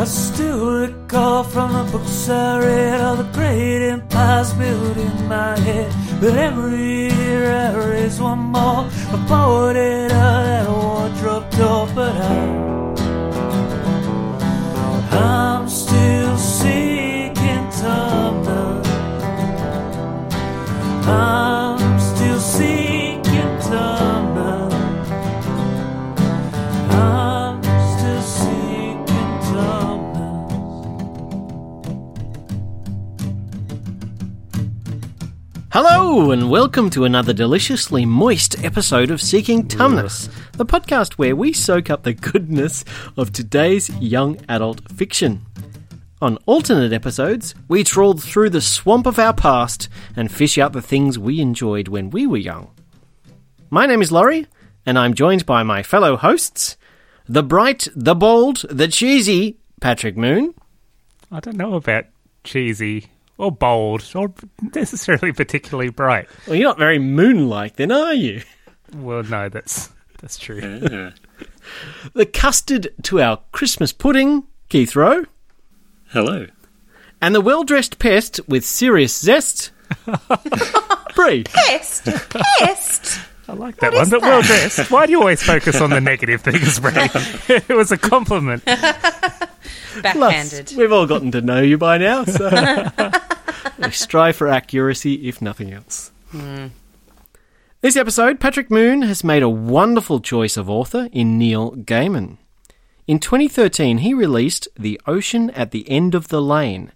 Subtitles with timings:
[0.00, 5.58] I still recall from the books I read all the great empires built in my
[5.58, 5.92] head.
[6.18, 8.88] But every year I raise one more.
[9.12, 12.70] I bought it out at a wardrobe door, but I.
[15.12, 18.86] I'm still seeking Tumnus.
[21.04, 21.49] I'm
[36.12, 41.52] Hello, and welcome to another deliciously moist episode of Seeking Tumnus, the podcast where we
[41.52, 42.84] soak up the goodness
[43.16, 45.46] of today's young adult fiction.
[46.20, 50.82] On alternate episodes, we trawl through the swamp of our past and fish out the
[50.82, 52.72] things we enjoyed when we were young.
[53.70, 54.48] My name is Laurie,
[54.84, 56.76] and I'm joined by my fellow hosts,
[57.28, 60.54] the bright, the bold, the cheesy Patrick Moon,
[61.30, 62.06] I don't know about
[62.42, 64.32] cheesy or bold or
[64.74, 66.28] necessarily particularly bright.
[66.46, 68.42] Well, you're not very moon-like, then, are you?
[68.94, 70.60] Well, no, that's that's true.
[70.60, 71.10] Yeah.
[72.14, 75.24] The custard to our Christmas pudding, Keith Rowe,
[76.08, 76.46] Hello.
[77.22, 79.70] and the well-dressed pest with serious zest,
[81.14, 81.44] Bree.
[81.44, 82.04] Pest?
[82.58, 83.20] Pest?
[83.48, 84.10] I like that What one.
[84.10, 84.90] But well dressed.
[84.92, 87.08] Why do you always focus on the negative things, Ray?
[87.48, 88.62] it was a compliment.
[89.90, 90.76] Plus, Backhanded.
[90.76, 92.48] we've all gotten to know you by now, so
[93.78, 96.12] we strive for accuracy, if nothing else.
[96.30, 96.68] Hmm.
[97.80, 102.36] This episode, Patrick Moon has made a wonderful choice of author in Neil Gaiman.
[103.06, 106.92] In 2013, he released The Ocean at the End of the Lane,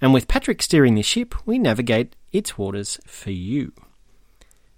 [0.00, 3.72] and with Patrick steering the ship, we navigate its waters for you.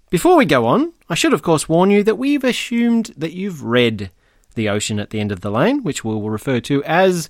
[0.09, 3.63] Before we go on, I should of course warn you that we've assumed that you've
[3.63, 4.11] read
[4.55, 7.29] The Ocean at the End of the Lane, which we will refer to as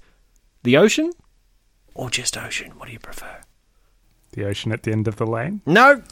[0.64, 1.12] The Ocean
[1.94, 2.72] or just Ocean.
[2.78, 3.42] What do you prefer?
[4.34, 5.62] The ocean at the end of the lane.
[5.66, 6.02] No!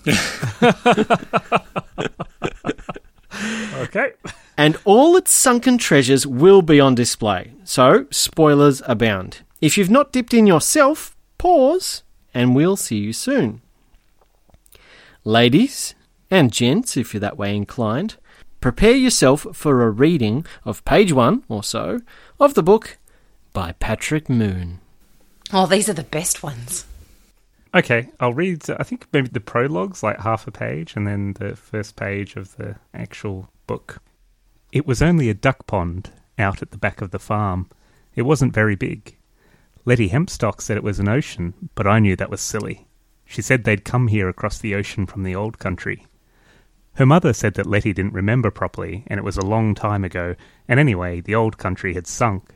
[3.80, 4.12] Okay.
[4.58, 9.40] and all its sunken treasures will be on display, so spoilers abound.
[9.62, 13.62] If you've not dipped in yourself, pause, and we'll see you soon.
[15.24, 15.96] Ladies
[16.30, 18.18] and gents, if you're that way inclined,
[18.60, 22.02] prepare yourself for a reading of page one or so
[22.40, 22.98] of the book
[23.54, 24.80] by Patrick Moon.
[25.52, 26.86] Oh, these are the best ones.
[27.74, 28.70] Okay, I'll read.
[28.70, 32.56] I think maybe the prologue's like half a page, and then the first page of
[32.58, 34.02] the actual book.
[34.72, 37.70] It was only a duck pond out at the back of the farm.
[38.16, 39.18] It wasn't very big.
[39.86, 42.88] Letty Hempstock said it was an ocean, but I knew that was silly.
[43.26, 46.08] She said they'd come here across the ocean from the old country.
[46.96, 50.36] Her mother said that Letty didn't remember properly, and it was a long time ago,
[50.68, 52.56] and anyway, the old country had sunk.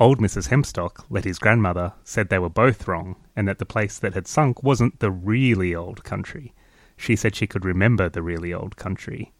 [0.00, 0.48] Old Mrs.
[0.48, 4.62] Hempstock, Letty's grandmother, said they were both wrong, and that the place that had sunk
[4.62, 6.54] wasn't the really old country.
[6.96, 9.32] She said she could remember the really old country.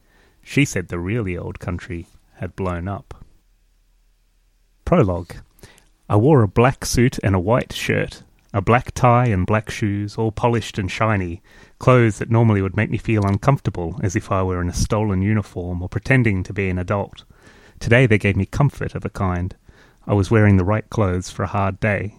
[0.43, 3.25] She said the really old country had blown up.
[4.85, 5.35] Prologue
[6.09, 10.17] I wore a black suit and a white shirt, a black tie and black shoes,
[10.17, 11.41] all polished and shiny,
[11.79, 15.23] clothes that normally would make me feel uncomfortable, as if I were in a stolen
[15.23, 17.23] uniform or pretending to be an adult.
[17.79, 19.55] Today they gave me comfort of a kind.
[20.09, 22.15] I was wearing the right clothes for a hard day.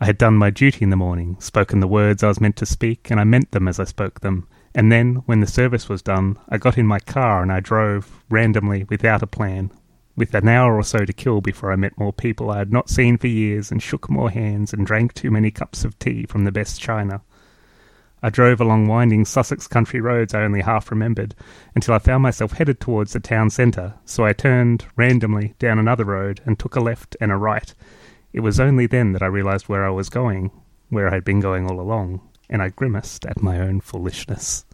[0.00, 2.64] I had done my duty in the morning, spoken the words I was meant to
[2.64, 4.46] speak, and I meant them as I spoke them.
[4.72, 8.22] And then, when the service was done, I got in my car and I drove,
[8.30, 9.72] randomly, without a plan,
[10.14, 12.88] with an hour or so to kill before I met more people I had not
[12.88, 16.44] seen for years and shook more hands and drank too many cups of tea from
[16.44, 17.22] the best china.
[18.22, 21.34] I drove along winding Sussex country roads I only half remembered
[21.74, 26.04] until I found myself headed towards the town centre, so I turned randomly down another
[26.04, 27.72] road and took a left and a right.
[28.32, 30.50] It was only then that I realised where I was going,
[30.88, 32.20] where I had been going all along,
[32.50, 34.64] and I grimaced at my own foolishness.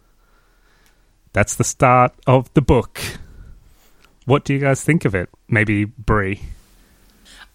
[1.33, 2.99] That's the start of the book.
[4.25, 5.29] What do you guys think of it?
[5.47, 6.41] Maybe Brie.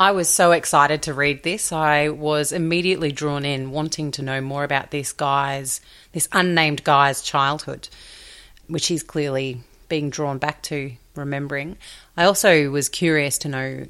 [0.00, 1.72] I was so excited to read this.
[1.72, 5.82] I was immediately drawn in, wanting to know more about this guy's,
[6.12, 7.90] this unnamed guy's childhood,
[8.66, 9.60] which he's clearly
[9.90, 11.76] being drawn back to, remembering.
[12.16, 13.88] I also was curious to know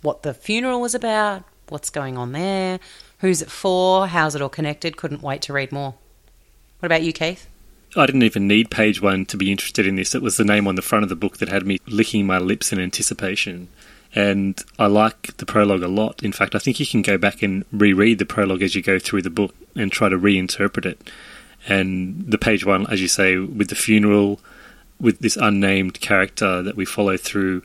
[0.00, 2.80] what the funeral was about, what's going on there,
[3.18, 4.96] who's it for, how's it all connected.
[4.96, 5.96] Couldn't wait to read more.
[6.78, 7.46] What about you, Keith?
[7.94, 10.14] I didn't even need page one to be interested in this.
[10.14, 12.38] It was the name on the front of the book that had me licking my
[12.38, 13.68] lips in anticipation.
[14.16, 16.22] And I like the prologue a lot.
[16.22, 18.98] In fact, I think you can go back and reread the prologue as you go
[18.98, 21.10] through the book and try to reinterpret it.
[21.68, 24.40] And the page one, as you say, with the funeral,
[24.98, 27.62] with this unnamed character that we follow through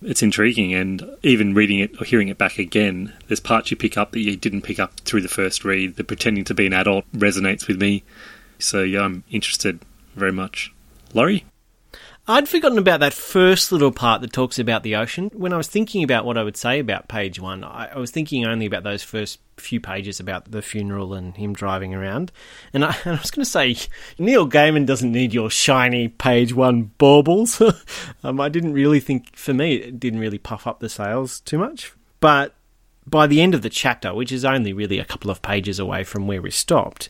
[0.00, 3.98] It's intriguing, and even reading it or hearing it back again, there's parts you pick
[3.98, 5.96] up that you didn't pick up through the first read.
[5.96, 8.04] The pretending to be an adult resonates with me.
[8.60, 9.80] So, yeah, I'm interested
[10.14, 10.72] very much.
[11.14, 11.44] Laurie?
[12.30, 15.30] I'd forgotten about that first little part that talks about the ocean.
[15.32, 18.10] When I was thinking about what I would say about page one, I, I was
[18.10, 22.30] thinking only about those first few pages about the funeral and him driving around.
[22.74, 23.76] And I, I was going to say,
[24.18, 27.62] Neil Gaiman doesn't need your shiny page one baubles.
[28.22, 31.56] um, I didn't really think, for me, it didn't really puff up the sales too
[31.56, 31.94] much.
[32.20, 32.54] But
[33.06, 36.04] by the end of the chapter, which is only really a couple of pages away
[36.04, 37.08] from where we stopped,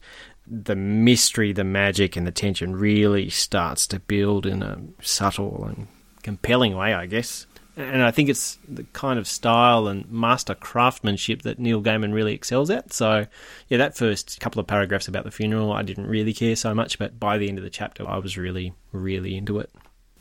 [0.51, 5.89] the mystery, the magic, and the tension really starts to build in a subtle and
[6.23, 7.47] compelling way, I guess.
[7.77, 12.35] And I think it's the kind of style and master craftsmanship that Neil Gaiman really
[12.35, 12.93] excels at.
[12.93, 13.27] So,
[13.69, 16.99] yeah, that first couple of paragraphs about the funeral, I didn't really care so much,
[16.99, 19.71] but by the end of the chapter, I was really, really into it.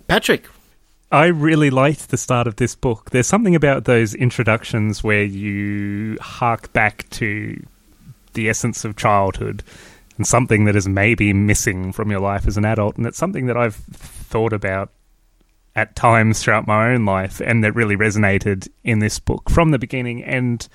[0.08, 0.46] Patrick,
[1.12, 3.10] I really liked the start of this book.
[3.10, 7.60] There's something about those introductions where you hark back to
[8.34, 9.64] the essence of childhood
[10.18, 12.98] and something that is maybe missing from your life as an adult.
[12.98, 14.92] And it's something that I've thought about
[15.76, 19.80] at times throughout my own life and that really resonated in this book from the
[19.80, 20.68] beginning and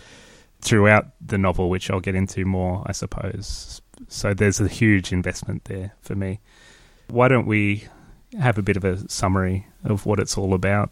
[0.61, 3.83] throughout the novel, which I'll get into more, I suppose.
[4.09, 6.41] So there's a huge investment there for me.
[7.09, 7.89] Why don't we
[8.39, 10.91] have a bit of a summary of what it's all about?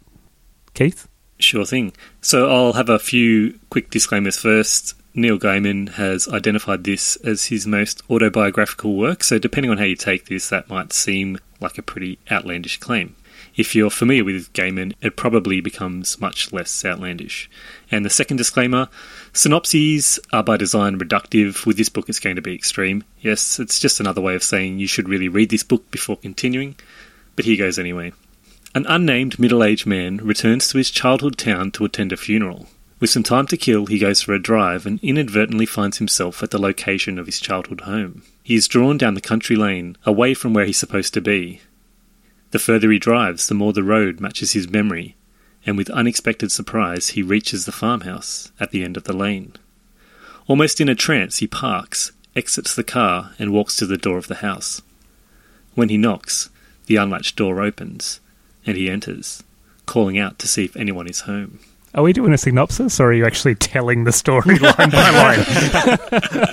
[0.73, 1.07] Keith?
[1.39, 1.93] Sure thing.
[2.19, 4.93] So I'll have a few quick disclaimers first.
[5.13, 9.95] Neil Gaiman has identified this as his most autobiographical work, so depending on how you
[9.95, 13.15] take this, that might seem like a pretty outlandish claim.
[13.55, 17.49] If you're familiar with Gaiman, it probably becomes much less outlandish.
[17.91, 18.87] And the second disclaimer
[19.33, 21.65] synopses are by design reductive.
[21.65, 23.03] With this book, it's going to be extreme.
[23.19, 26.75] Yes, it's just another way of saying you should really read this book before continuing,
[27.35, 28.13] but here goes anyway.
[28.73, 32.67] An unnamed middle aged man returns to his childhood town to attend a funeral.
[33.01, 36.51] With some time to kill, he goes for a drive and inadvertently finds himself at
[36.51, 38.21] the location of his childhood home.
[38.43, 41.61] He is drawn down the country lane, away from where he's supposed to be.
[42.51, 45.15] The further he drives, the more the road matches his memory,
[45.65, 49.53] and with unexpected surprise, he reaches the farmhouse at the end of the lane.
[50.45, 54.27] Almost in a trance, he parks, exits the car, and walks to the door of
[54.27, 54.83] the house.
[55.73, 56.51] When he knocks,
[56.85, 58.19] the unlatched door opens,
[58.63, 59.41] and he enters,
[59.87, 61.61] calling out to see if anyone is home.
[61.93, 66.47] Are we doing a synopsis or are you actually telling the story line by line?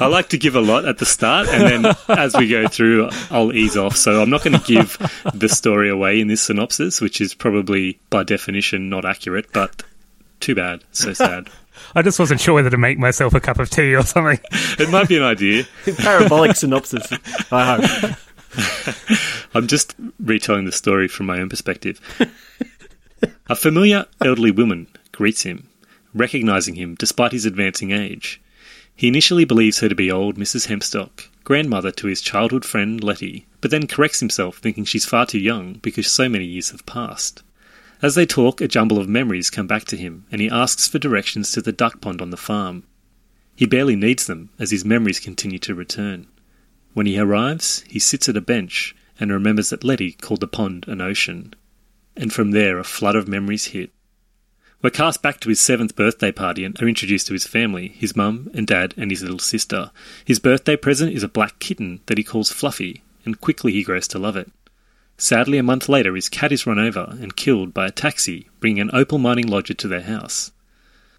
[0.00, 3.10] I like to give a lot at the start, and then as we go through,
[3.30, 3.96] I'll ease off.
[3.96, 4.98] So I'm not going to give
[5.32, 9.84] the story away in this synopsis, which is probably by definition not accurate, but
[10.40, 10.82] too bad.
[10.90, 11.48] So sad.
[11.94, 14.38] I just wasn't sure whether to make myself a cup of tea or something.
[14.78, 15.64] It might be an idea.
[15.96, 17.06] parabolic synopsis,
[17.52, 18.16] I hope.
[19.54, 22.00] I'm just retelling the story from my own perspective.
[23.46, 25.68] A familiar elderly woman greets him,
[26.14, 28.40] recognizing him despite his advancing age.
[28.96, 30.68] He initially believes her to be old Mrs.
[30.68, 35.38] Hempstock, grandmother to his childhood friend Letty, but then corrects himself, thinking she's far too
[35.38, 37.42] young because so many years have passed.
[38.00, 40.98] As they talk, a jumble of memories come back to him, and he asks for
[40.98, 42.84] directions to the duck pond on the farm.
[43.54, 46.28] He barely needs them, as his memories continue to return.
[46.94, 50.86] When he arrives, he sits at a bench and remembers that Letty called the pond
[50.88, 51.52] an ocean.
[52.16, 53.90] And from there, a flood of memories hit.
[54.82, 58.14] We're cast back to his seventh birthday party and are introduced to his family his
[58.14, 59.90] mum and dad and his little sister.
[60.24, 64.06] His birthday present is a black kitten that he calls Fluffy, and quickly he grows
[64.08, 64.50] to love it.
[65.16, 68.80] Sadly, a month later, his cat is run over and killed by a taxi, bringing
[68.80, 70.52] an opal mining lodger to their house.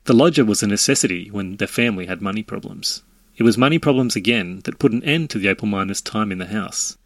[0.03, 3.01] The lodger was a necessity when their family had money problems.
[3.37, 6.37] It was money problems again that put an end to the opal miner's time in
[6.37, 6.97] the house.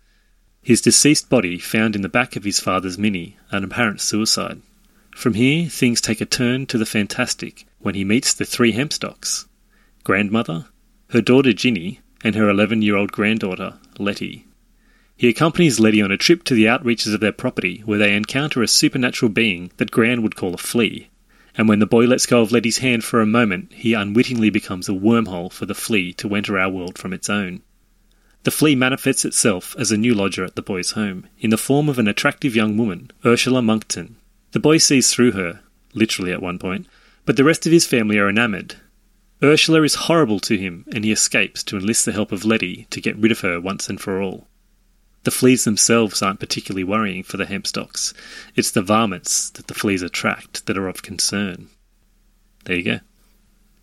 [0.70, 4.62] His deceased body found in the back of his father's Mini, an apparent suicide.
[5.16, 9.48] From here, things take a turn to the fantastic when he meets the three Hempstocks
[10.04, 10.68] grandmother,
[11.10, 14.46] her daughter Ginny, and her 11 year old granddaughter, Letty.
[15.18, 18.62] He accompanies Letty on a trip to the outreaches of their property where they encounter
[18.62, 21.10] a supernatural being that Gran would call a flea.
[21.58, 24.88] And when the boy lets go of Letty's hand for a moment, he unwittingly becomes
[24.88, 27.64] a wormhole for the flea to enter our world from its own.
[28.44, 31.90] The flea manifests itself as a new lodger at the boy's home, in the form
[31.90, 34.16] of an attractive young woman, Ursula Monkton.
[34.52, 35.60] The boy sees through her,
[35.94, 36.88] literally at one point,
[37.26, 38.76] but the rest of his family are enamoured.
[39.44, 43.02] Ursula is horrible to him, and he escapes to enlist the help of Letty to
[43.02, 44.48] get rid of her once and for all.
[45.24, 48.14] The fleas themselves aren't particularly worrying for the Hempstocks.
[48.56, 51.68] It's the varmints that the fleas attract that are of concern.
[52.64, 53.00] There you go.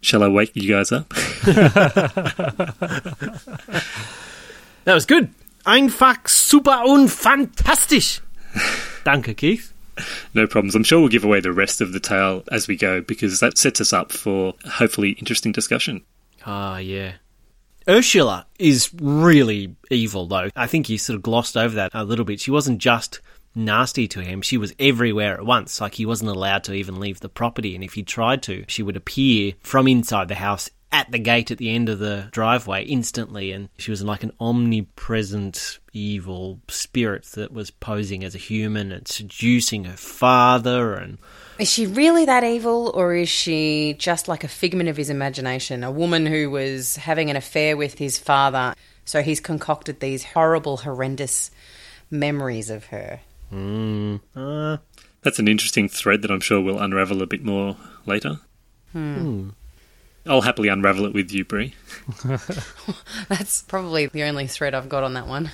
[0.01, 1.13] Shall I wake you guys up?
[4.87, 5.31] That was good.
[5.65, 8.21] Einfach super und fantastisch.
[9.05, 9.73] Danke, Keith.
[10.33, 10.77] No problems.
[10.77, 13.59] I'm sure we'll give away the rest of the tale as we go because that
[13.59, 16.03] sets us up for hopefully interesting discussion.
[16.45, 17.15] Ah, yeah.
[17.89, 20.51] Ursula is really evil, though.
[20.55, 22.41] I think you sort of glossed over that a little bit.
[22.41, 23.21] She wasn't just
[23.57, 25.81] nasty to him, she was everywhere at once.
[25.81, 28.83] Like he wasn't allowed to even leave the property, and if he tried to, she
[28.83, 32.83] would appear from inside the house at the gate at the end of the driveway
[32.83, 38.91] instantly, and she was like an omnipresent evil spirit that was posing as a human
[38.91, 41.19] and seducing her father and
[41.59, 45.85] Is she really that evil, or is she just like a figment of his imagination?
[45.85, 48.75] A woman who was having an affair with his father,
[49.05, 51.51] so he's concocted these horrible, horrendous
[52.11, 53.21] memories of her.
[53.53, 54.79] mm, uh,
[55.21, 57.77] That's an interesting thread that I'm sure we'll unravel a bit more
[58.07, 58.41] later.
[58.93, 59.51] hmm.
[60.27, 61.75] I'll happily unravel it with you, Brie.
[63.29, 65.51] That's probably the only thread I've got on that one.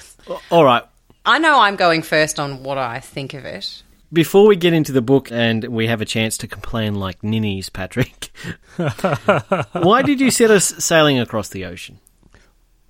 [0.51, 0.85] All right.
[1.25, 3.83] I know I'm going first on what I think of it.
[4.13, 7.69] Before we get into the book and we have a chance to complain like ninnies,
[7.71, 8.31] Patrick,
[9.73, 11.99] why did you set us sailing across the ocean?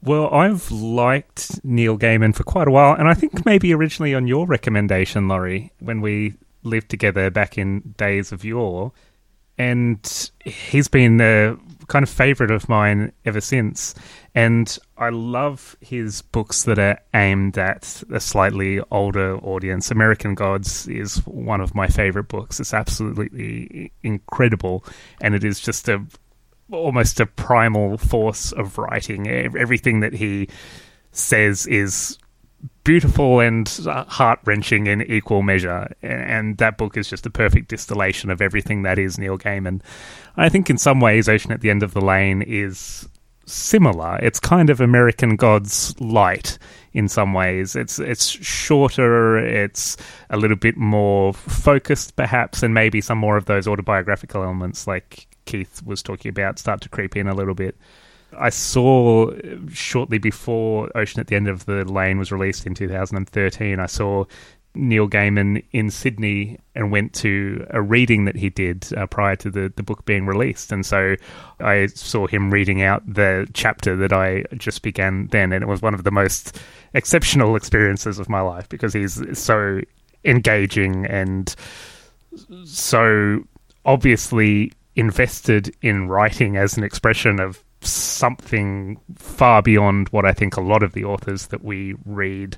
[0.03, 4.27] Well, I've liked Neil Gaiman for quite a while, and I think maybe originally on
[4.27, 6.35] your recommendation, Laurie, when we
[6.65, 8.93] lived together back in days of yore.
[9.59, 11.57] And he's been a
[11.89, 13.95] kind of favourite of mine ever since.
[14.35, 19.91] And I love his books that are aimed at a slightly older audience.
[19.91, 22.61] American Gods is one of my favourite books.
[22.61, 24.85] It's absolutely incredible,
[25.21, 26.03] and it is just a
[26.71, 29.29] almost a primal force of writing.
[29.29, 30.49] Everything that he
[31.11, 32.17] says is
[32.85, 35.95] beautiful and uh, heart wrenching in equal measure.
[36.03, 39.81] And that book is just a perfect distillation of everything that is Neil Gaiman.
[40.37, 43.09] I think in some ways, Ocean at the End of the Lane is
[43.47, 44.19] similar.
[44.23, 46.59] It's kind of American Gods light
[46.93, 47.77] in some ways.
[47.77, 49.97] It's it's shorter, it's
[50.31, 55.27] a little bit more focused perhaps, and maybe some more of those autobiographical elements like
[55.45, 57.77] Keith was talking about start to creep in a little bit.
[58.39, 62.75] I saw uh, shortly before Ocean at the End of the Lane was released in
[62.75, 64.25] 2013, I saw
[64.75, 69.51] Neil Gaiman in Sydney and went to a reading that he did uh, prior to
[69.51, 70.73] the, the book being released.
[70.73, 71.17] And so
[71.61, 75.53] I saw him reading out the chapter that I just began then.
[75.53, 76.59] And it was one of the most
[76.95, 79.81] exceptional experiences of my life because he's so
[80.25, 81.55] engaging and
[82.65, 83.41] so
[83.85, 90.61] obviously invested in writing as an expression of something far beyond what I think a
[90.61, 92.57] lot of the authors that we read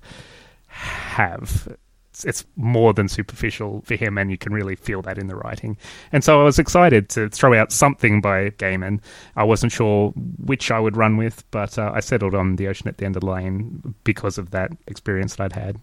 [0.66, 1.68] have.
[2.10, 5.34] It's, it's more than superficial for him, and you can really feel that in the
[5.34, 5.76] writing.
[6.12, 9.00] And so I was excited to throw out something by Gaiman.
[9.34, 12.88] I wasn't sure which I would run with, but uh, I settled on The Ocean
[12.88, 15.80] at the End of the Lane because of that experience that I'd had.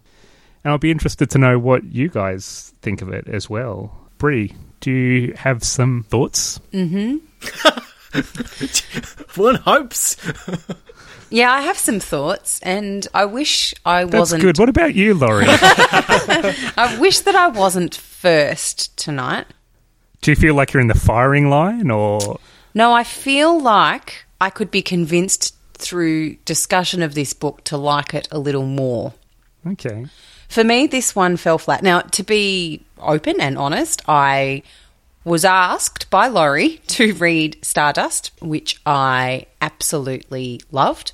[0.64, 3.98] And I'll be interested to know what you guys think of it as well.
[4.18, 6.60] Brie, do you have some thoughts?
[6.72, 7.18] Mm-hmm.
[9.36, 10.16] One hopes.
[11.30, 14.42] Yeah, I have some thoughts, and I wish I That's wasn't.
[14.42, 14.62] That's good.
[14.62, 15.46] What about you, Laurie?
[15.48, 19.46] I wish that I wasn't first tonight.
[20.20, 22.38] do you feel like you're in the firing line, or
[22.74, 28.12] No, I feel like I could be convinced through discussion of this book to like
[28.14, 29.14] it a little more.
[29.66, 30.06] okay?
[30.48, 31.82] For me, this one fell flat.
[31.82, 34.62] Now, to be open and honest, I
[35.24, 41.12] was asked by Laurie to read Stardust, which I absolutely loved.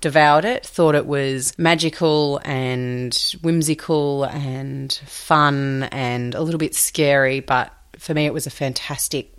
[0.00, 7.40] Devoured it, thought it was magical and whimsical and fun and a little bit scary,
[7.40, 9.32] but for me, it was a fantastic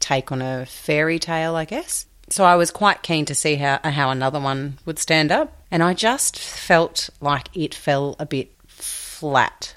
[0.00, 2.04] take on a fairy tale, I guess.
[2.28, 5.82] So I was quite keen to see how how another one would stand up, and
[5.82, 9.76] I just felt like it fell a bit flat.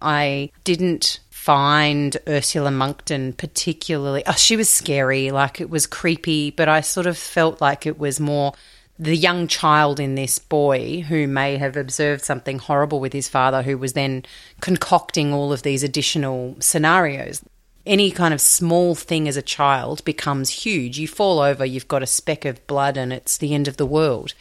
[0.00, 4.22] I didn't find Ursula Monkton particularly.
[4.26, 7.98] Oh, she was scary, like it was creepy, but I sort of felt like it
[7.98, 8.52] was more
[8.98, 13.62] the young child in this boy who may have observed something horrible with his father,
[13.62, 14.24] who was then
[14.60, 17.42] concocting all of these additional scenarios.
[17.86, 20.98] Any kind of small thing as a child becomes huge.
[20.98, 23.86] You fall over, you've got a speck of blood, and it's the end of the
[23.86, 24.34] world.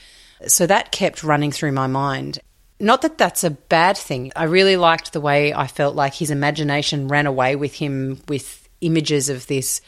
[0.48, 2.40] So that kept running through my mind.
[2.80, 4.32] Not that that's a bad thing.
[4.36, 8.70] I really liked the way I felt like his imagination ran away with him with
[8.82, 9.82] images of this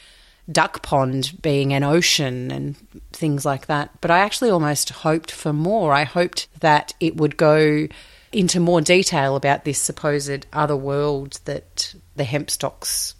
[0.51, 2.75] duck pond being an ocean and
[3.13, 3.91] things like that.
[4.01, 5.93] But I actually almost hoped for more.
[5.93, 7.88] I hoped that it would go
[8.31, 13.13] into more detail about this supposed other world that the Hempstocks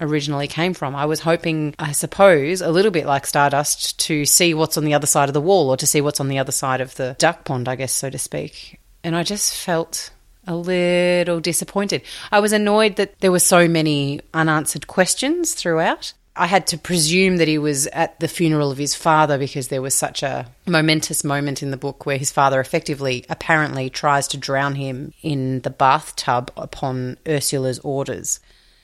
[0.00, 0.94] originally came from.
[0.94, 4.94] I was hoping, I suppose, a little bit like Stardust, to see what's on the
[4.94, 7.16] other side of the wall or to see what's on the other side of the
[7.18, 8.78] duck pond, I guess, so to speak.
[9.06, 10.10] And I just felt
[10.48, 12.02] a little disappointed.
[12.32, 16.12] I was annoyed that there were so many unanswered questions throughout.
[16.34, 19.80] I had to presume that he was at the funeral of his father because there
[19.80, 24.38] was such a momentous moment in the book where his father effectively, apparently, tries to
[24.38, 28.40] drown him in the bathtub upon Ursula's orders.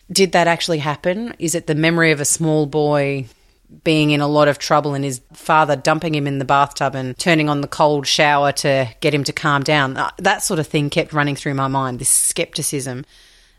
[0.09, 1.35] Did that actually happen?
[1.41, 3.27] Is it the memory of a small boy
[3.85, 7.19] being in a lot of trouble and his father dumping him in the bathtub and
[7.19, 9.97] turning on the cold shower to get him to calm down?
[9.97, 13.05] Uh, That sort of thing kept running through my mind, this skepticism.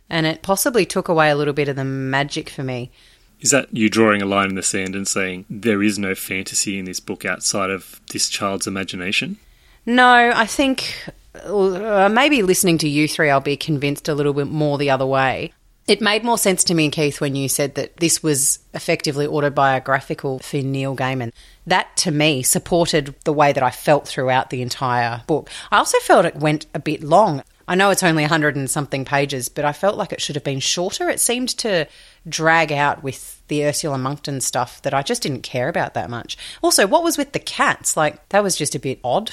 [0.09, 2.91] And it possibly took away a little bit of the magic for me.
[3.39, 6.77] Is that you drawing a line in the sand and saying there is no fantasy
[6.77, 9.37] in this book outside of this child's imagination?
[9.85, 11.09] No, I think
[11.43, 15.05] uh, maybe listening to you three, I'll be convinced a little bit more the other
[15.05, 15.51] way.
[15.85, 19.27] It made more sense to me, and Keith, when you said that this was effectively
[19.27, 21.33] autobiographical for Neil Gaiman.
[21.67, 25.49] That, to me, supported the way that I felt throughout the entire book.
[25.71, 27.43] I also felt it went a bit long.
[27.67, 30.43] I know it's only 100 and something pages, but I felt like it should have
[30.43, 31.09] been shorter.
[31.09, 31.87] It seemed to
[32.27, 36.37] drag out with the Ursula Monkton stuff that I just didn't care about that much.
[36.61, 37.95] Also, what was with the cats?
[37.95, 39.31] Like, that was just a bit odd.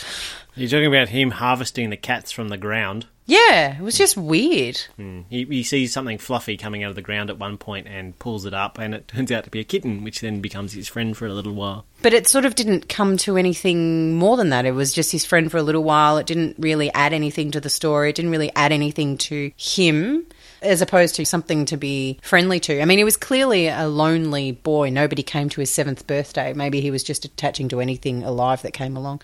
[0.54, 3.06] You're talking about him harvesting the cats from the ground.
[3.30, 4.78] Yeah, it was just weird.
[4.96, 5.20] Hmm.
[5.30, 8.44] He, he sees something fluffy coming out of the ground at one point and pulls
[8.44, 11.16] it up, and it turns out to be a kitten, which then becomes his friend
[11.16, 11.86] for a little while.
[12.02, 14.66] But it sort of didn't come to anything more than that.
[14.66, 16.18] It was just his friend for a little while.
[16.18, 18.10] It didn't really add anything to the story.
[18.10, 20.26] It didn't really add anything to him
[20.60, 22.82] as opposed to something to be friendly to.
[22.82, 24.90] I mean, he was clearly a lonely boy.
[24.90, 26.52] Nobody came to his seventh birthday.
[26.52, 29.22] Maybe he was just attaching to anything alive that came along.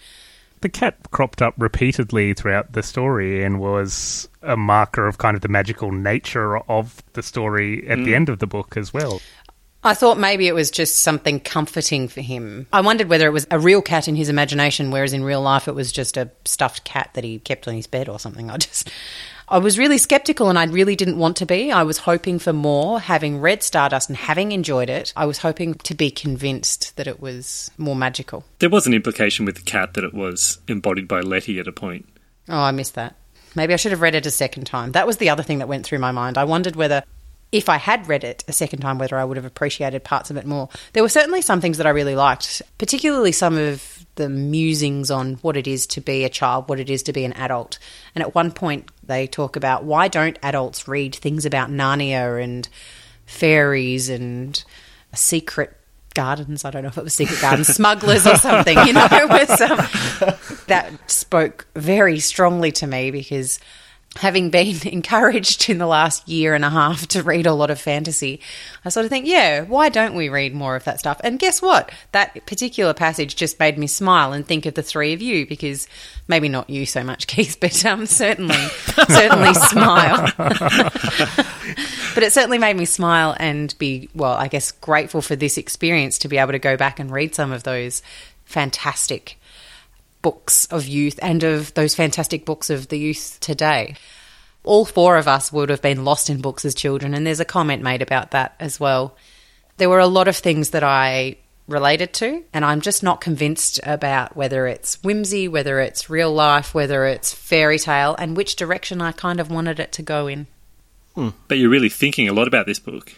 [0.67, 5.43] The cat cropped up repeatedly throughout the story and was a marker of kind of
[5.43, 8.15] the magical nature of the story at the mm.
[8.17, 9.21] end of the book as well.
[9.85, 12.67] I thought maybe it was just something comforting for him.
[12.73, 15.69] I wondered whether it was a real cat in his imagination, whereas in real life
[15.69, 18.51] it was just a stuffed cat that he kept on his bed or something.
[18.51, 18.91] I just.
[19.49, 21.71] I was really skeptical and I really didn't want to be.
[21.71, 22.99] I was hoping for more.
[22.99, 27.21] Having read Stardust and having enjoyed it, I was hoping to be convinced that it
[27.21, 28.45] was more magical.
[28.59, 31.73] There was an implication with the cat that it was embodied by Letty at a
[31.73, 32.09] point.
[32.49, 33.15] Oh, I missed that.
[33.55, 34.93] Maybe I should have read it a second time.
[34.93, 36.37] That was the other thing that went through my mind.
[36.37, 37.05] I wondered whether,
[37.57, 40.37] if I had read it a second time, whether I would have appreciated parts of
[40.37, 40.69] it more.
[40.93, 45.35] There were certainly some things that I really liked, particularly some of the musings on
[45.37, 47.79] what it is to be a child, what it is to be an adult.
[48.15, 52.69] And at one point, they talk about why don't adults read things about Narnia and
[53.27, 54.63] fairies and
[55.15, 55.77] secret
[56.15, 56.65] gardens.
[56.65, 58.77] I don't know if it was secret gardens, smugglers or something.
[58.87, 59.77] You know, was um,
[60.67, 63.61] that spoke very strongly to me because
[64.19, 67.81] having been encouraged in the last year and a half to read a lot of
[67.81, 68.41] fantasy,
[68.85, 71.21] I sort of think, yeah, why don't we read more of that stuff?
[71.23, 71.91] And guess what?
[72.13, 75.89] That particular passage just made me smile and think of the three of you because
[76.29, 78.55] maybe not you so much, Keith, but um, certainly,
[79.09, 80.33] certainly smile.
[80.37, 86.19] but it certainly made me smile and be, well, I guess, grateful for this experience
[86.19, 88.03] to be able to go back and read some of those
[88.45, 89.39] fantastic
[90.27, 93.95] books of youth and of those fantastic books of the youth today.
[94.65, 97.45] All four of us would have been lost in books as children, and there's a
[97.45, 99.17] comment made about that as well.
[99.77, 101.37] There were a lot of things that I
[101.69, 106.75] related to, and I'm just not convinced about whether it's whimsy, whether it's real life,
[106.75, 110.49] whether it's fairy tale, and which direction I kind of wanted it to go in.
[111.15, 111.29] Hmm.
[111.47, 113.15] But you're really thinking a lot about this book.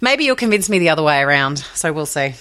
[0.00, 2.34] Maybe you'll convince me the other way around, so we'll see.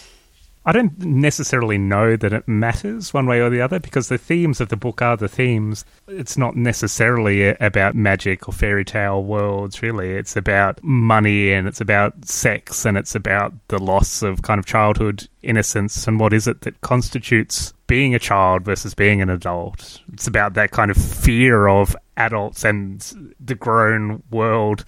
[0.68, 4.60] I don't necessarily know that it matters one way or the other because the themes
[4.60, 5.86] of the book are the themes.
[6.10, 10.12] It's not necessarily about magic or fairy tale worlds, really.
[10.12, 14.66] It's about money and it's about sex and it's about the loss of kind of
[14.66, 20.02] childhood innocence and what is it that constitutes being a child versus being an adult.
[20.12, 24.84] It's about that kind of fear of adults and the grown world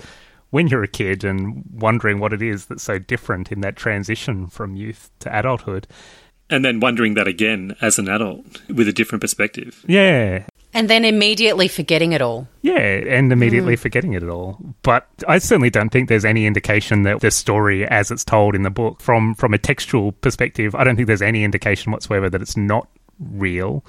[0.49, 4.47] when you're a kid and wondering what it is that's so different in that transition
[4.47, 5.88] from youth to adulthood.
[6.49, 9.85] And then wondering that again as an adult with a different perspective.
[9.88, 10.45] Yeah.
[10.73, 12.47] And then immediately forgetting it all.
[12.62, 13.79] Yeah, and immediately mm.
[13.79, 14.57] forgetting it all.
[14.83, 18.62] But I certainly don't think there's any indication that the story as it's told in
[18.62, 22.41] the book from from a textual perspective, I don't think there's any indication whatsoever that
[22.41, 22.88] it's not
[23.19, 23.83] real.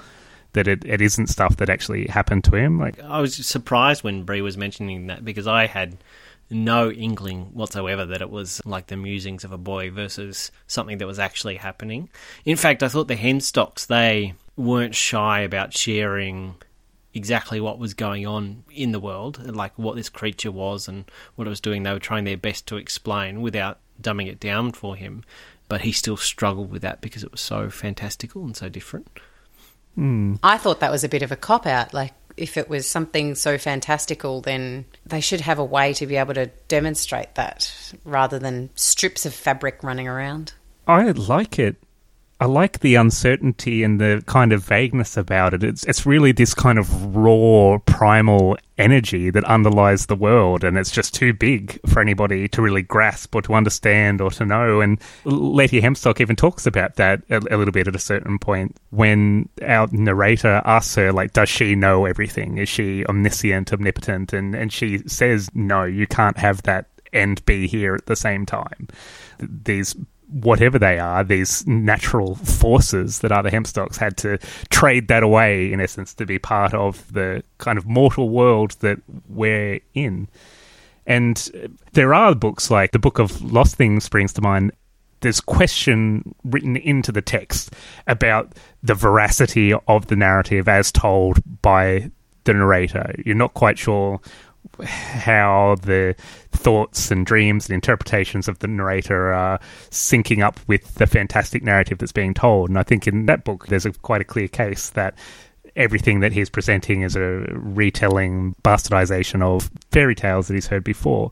[0.53, 2.79] That it, it isn't stuff that actually happened to him.
[2.79, 5.97] Like I was surprised when Brie was mentioning that because I had
[6.51, 11.07] no inkling whatsoever that it was like the musings of a boy versus something that
[11.07, 12.09] was actually happening.
[12.45, 16.55] In fact, I thought the Hempstocks, they weren't shy about sharing
[17.13, 21.47] exactly what was going on in the world, like what this creature was and what
[21.47, 21.83] it was doing.
[21.83, 25.23] They were trying their best to explain without dumbing it down for him.
[25.67, 29.07] But he still struggled with that because it was so fantastical and so different.
[29.95, 30.35] Hmm.
[30.43, 31.93] I thought that was a bit of a cop out.
[31.93, 36.17] Like, if it was something so fantastical, then they should have a way to be
[36.17, 37.71] able to demonstrate that
[38.03, 40.53] rather than strips of fabric running around.
[40.87, 41.77] I like it.
[42.41, 45.63] I like the uncertainty and the kind of vagueness about it.
[45.63, 50.89] It's it's really this kind of raw primal energy that underlies the world and it's
[50.89, 54.81] just too big for anybody to really grasp or to understand or to know.
[54.81, 58.75] And Letty Hempstock even talks about that a, a little bit at a certain point
[58.89, 62.57] when our narrator asks her like does she know everything?
[62.57, 64.33] Is she omniscient omnipotent?
[64.33, 68.47] And and she says no you can't have that and be here at the same
[68.47, 68.87] time.
[69.39, 69.95] These
[70.31, 74.37] whatever they are, these natural forces that are the Hempstocks had to
[74.69, 78.99] trade that away, in essence, to be part of the kind of mortal world that
[79.27, 80.27] we're in.
[81.05, 84.71] And there are books like the Book of Lost Things springs to mind.
[85.19, 87.73] There's question written into the text
[88.07, 92.11] about the veracity of the narrative as told by
[92.45, 93.13] the narrator.
[93.23, 94.19] You're not quite sure
[94.83, 96.15] how the
[96.51, 101.97] thoughts and dreams and interpretations of the narrator are syncing up with the fantastic narrative
[101.97, 102.69] that's being told.
[102.69, 105.15] And I think in that book, there's a, quite a clear case that
[105.75, 111.31] everything that he's presenting is a retelling, bastardization of fairy tales that he's heard before.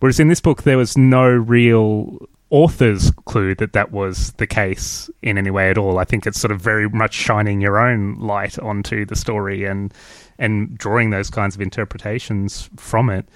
[0.00, 2.18] Whereas in this book, there was no real
[2.50, 5.98] author's clue that that was the case in any way at all.
[5.98, 9.92] I think it's sort of very much shining your own light onto the story and
[10.38, 13.26] and drawing those kinds of interpretations from it.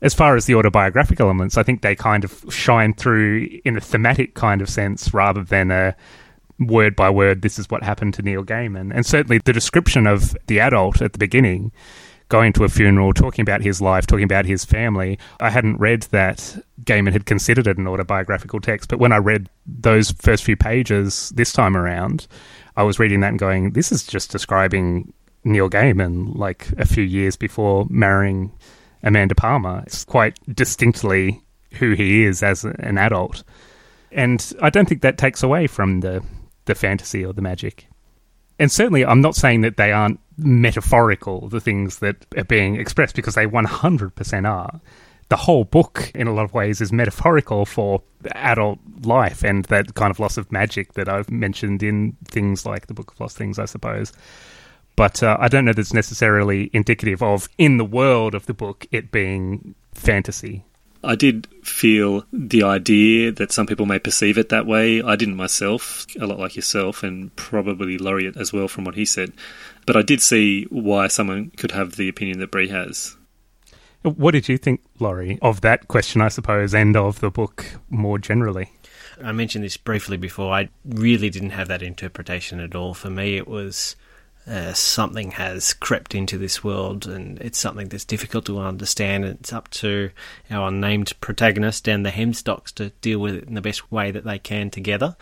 [0.00, 3.80] As far as the autobiographical elements, I think they kind of shine through in a
[3.80, 5.96] thematic kind of sense rather than a
[6.60, 8.92] word by word, this is what happened to Neil Gaiman.
[8.94, 11.72] And certainly the description of the adult at the beginning,
[12.28, 16.02] going to a funeral, talking about his life, talking about his family, I hadn't read
[16.10, 18.88] that Gaiman had considered it an autobiographical text.
[18.88, 22.26] But when I read those first few pages this time around,
[22.76, 25.12] I was reading that and going, this is just describing
[25.48, 28.52] Neil Gaiman like a few years before marrying
[29.02, 29.82] Amanda Palmer.
[29.86, 31.42] It's quite distinctly
[31.74, 33.42] who he is as an adult.
[34.10, 36.22] And I don't think that takes away from the,
[36.64, 37.86] the fantasy or the magic.
[38.58, 43.14] And certainly, I'm not saying that they aren't metaphorical, the things that are being expressed,
[43.14, 44.80] because they 100% are.
[45.28, 49.94] The whole book, in a lot of ways, is metaphorical for adult life and that
[49.94, 53.36] kind of loss of magic that I've mentioned in things like the Book of Lost
[53.36, 54.12] Things, I suppose
[54.98, 58.84] but uh, I don't know that's necessarily indicative of in the world of the book
[58.90, 60.64] it being fantasy.
[61.04, 65.00] I did feel the idea that some people may perceive it that way.
[65.00, 69.04] I didn't myself, a lot like yourself, and probably Laurie as well from what he
[69.04, 69.32] said.
[69.86, 73.16] But I did see why someone could have the opinion that Bree has.
[74.02, 78.18] What did you think, Laurie, of that question, I suppose, and of the book more
[78.18, 78.72] generally?
[79.22, 80.52] I mentioned this briefly before.
[80.52, 82.94] I really didn't have that interpretation at all.
[82.94, 83.94] For me, it was
[84.48, 89.24] uh, something has crept into this world and it's something that's difficult to understand.
[89.24, 90.10] And it's up to
[90.50, 94.24] our unnamed protagonist and the Hempstocks to deal with it in the best way that
[94.24, 95.16] they can together.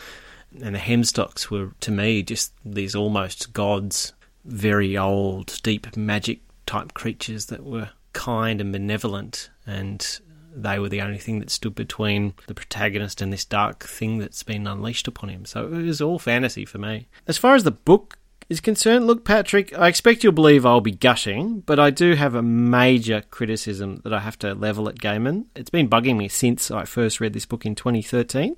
[0.62, 4.12] And the Hempstocks were, to me, just these almost gods,
[4.44, 10.20] very old, deep magic type creatures that were kind and benevolent and
[10.56, 14.42] they were the only thing that stood between the protagonist and this dark thing that's
[14.42, 15.44] been unleashed upon him.
[15.44, 17.08] So it was all fantasy for me.
[17.26, 18.16] As far as the book
[18.48, 22.34] is concerned, look, Patrick, I expect you'll believe I'll be gushing, but I do have
[22.34, 25.46] a major criticism that I have to level at Gaiman.
[25.56, 28.56] It's been bugging me since I first read this book in 2013.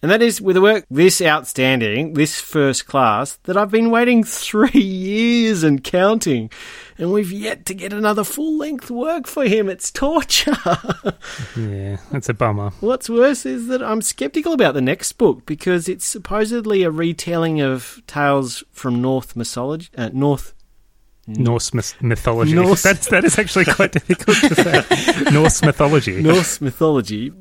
[0.00, 4.22] And that is with a work this outstanding, this first class, that I've been waiting
[4.24, 6.50] three years and counting.
[6.98, 9.68] And we've yet to get another full length work for him.
[9.68, 10.56] It's torture.
[11.56, 12.70] yeah, that's a bummer.
[12.80, 17.60] What's worse is that I'm skeptical about the next book because it's supposedly a retelling
[17.60, 20.54] of tales from North mythology, uh, North
[21.26, 22.54] Norse mythology.
[22.54, 22.82] Norse.
[22.84, 25.30] That's, that is actually quite difficult to say.
[25.30, 26.22] Norse mythology.
[26.22, 27.32] Norse mythology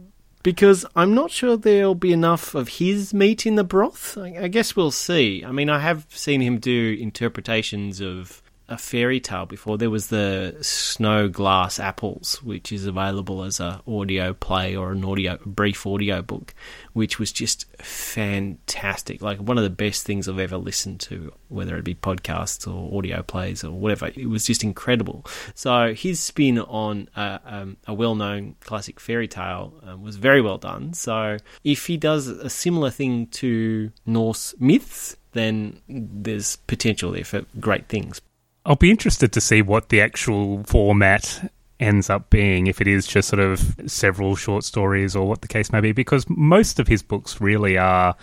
[0.47, 4.17] because I'm not sure there'll be enough of his meat in the broth.
[4.17, 5.43] I, I guess we'll see.
[5.43, 9.77] I mean, I have seen him do interpretations of a fairy tale before.
[9.77, 15.05] There was the Snow Glass Apples, which is available as a audio play or an
[15.05, 16.53] audio brief audio book,
[16.93, 19.21] which was just fantastic.
[19.21, 22.97] Like one of the best things I've ever listened to, whether it be podcasts or
[22.97, 24.07] audio plays or whatever.
[24.07, 25.25] It was just incredible.
[25.55, 30.57] So his spin on a, um, a well-known classic fairy tale um, was very well
[30.57, 30.93] done.
[30.93, 37.45] So if he does a similar thing to Norse myths, then there's potential there for
[37.59, 38.21] great things.
[38.67, 41.49] I'll be interested to see what the actual format
[41.79, 45.47] ends up being, if it is just sort of several short stories or what the
[45.47, 48.15] case may be, because most of his books really are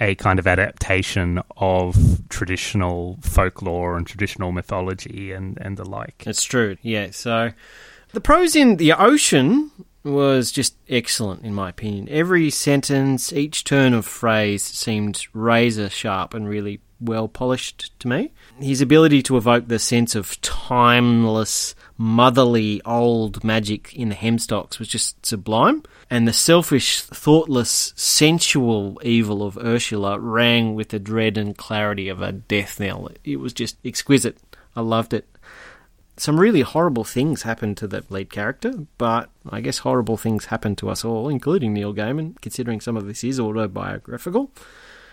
[0.00, 1.96] a kind of adaptation of
[2.28, 6.24] traditional folklore and traditional mythology and, and the like.
[6.26, 7.10] It's true, yeah.
[7.12, 7.52] So
[8.12, 9.70] the prose in The Ocean
[10.02, 12.08] was just excellent, in my opinion.
[12.10, 18.32] Every sentence, each turn of phrase seemed razor sharp and really well polished to me.
[18.60, 24.88] His ability to evoke the sense of timeless, motherly, old magic in the Hempstocks was
[24.88, 25.82] just sublime.
[26.08, 32.22] And the selfish, thoughtless, sensual evil of Ursula rang with the dread and clarity of
[32.22, 33.10] a death knell.
[33.24, 34.38] It was just exquisite.
[34.76, 35.26] I loved it
[36.16, 40.76] some really horrible things happened to the lead character, but I guess horrible things happen
[40.76, 44.50] to us all, including Neil Gaiman, considering some of this is autobiographical.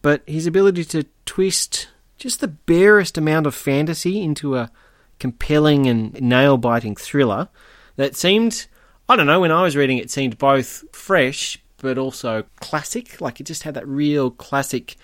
[0.02, 1.88] But his ability to twist
[2.22, 4.72] just the barest amount of fantasy into a
[5.20, 7.50] compelling and nail biting thriller
[7.96, 8.68] that seemed,
[9.10, 13.20] I don't know, when I was reading it, seemed both fresh but also classic.
[13.20, 14.98] Like it just had that real classic,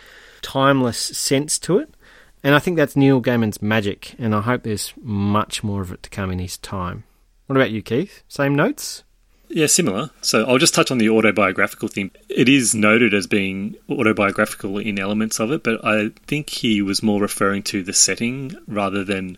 [0.44, 1.96] timeless sense to it.
[2.44, 6.04] And I think that's Neil Gaiman's magic, and I hope there's much more of it
[6.04, 7.04] to come in his time.
[7.48, 8.22] What about you, Keith?
[8.28, 9.04] Same notes?
[9.50, 10.10] Yeah, similar.
[10.22, 12.12] So I'll just touch on the autobiographical thing.
[12.30, 17.02] It is noted as being autobiographical in elements of it, but I think he was
[17.02, 19.38] more referring to the setting rather than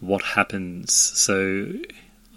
[0.00, 0.92] what happens.
[0.92, 1.72] So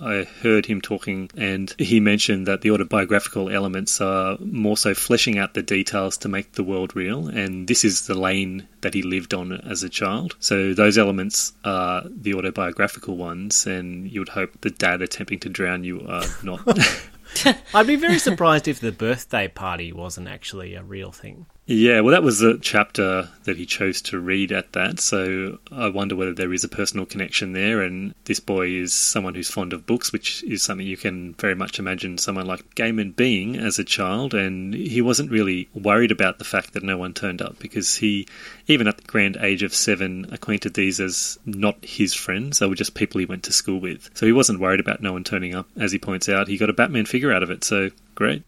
[0.02, 5.38] I heard him talking, and he mentioned that the autobiographical elements are more so fleshing
[5.38, 9.02] out the details to make the world real, and this is the lane that he
[9.02, 10.36] lived on as a child.
[10.40, 15.50] So those elements are the autobiographical ones, and you would hope the dad attempting to
[15.50, 16.62] drown you are not.
[17.74, 21.46] I'd be very surprised if the birthday party wasn't actually a real thing.
[21.72, 25.88] Yeah, well, that was the chapter that he chose to read at that, so I
[25.90, 27.84] wonder whether there is a personal connection there.
[27.84, 31.54] And this boy is someone who's fond of books, which is something you can very
[31.54, 34.34] much imagine someone like Gaiman being as a child.
[34.34, 38.28] And he wasn't really worried about the fact that no one turned up because he,
[38.66, 42.74] even at the grand age of seven, acquainted these as not his friends, they were
[42.74, 44.10] just people he went to school with.
[44.16, 45.68] So he wasn't worried about no one turning up.
[45.78, 48.44] As he points out, he got a Batman figure out of it, so great.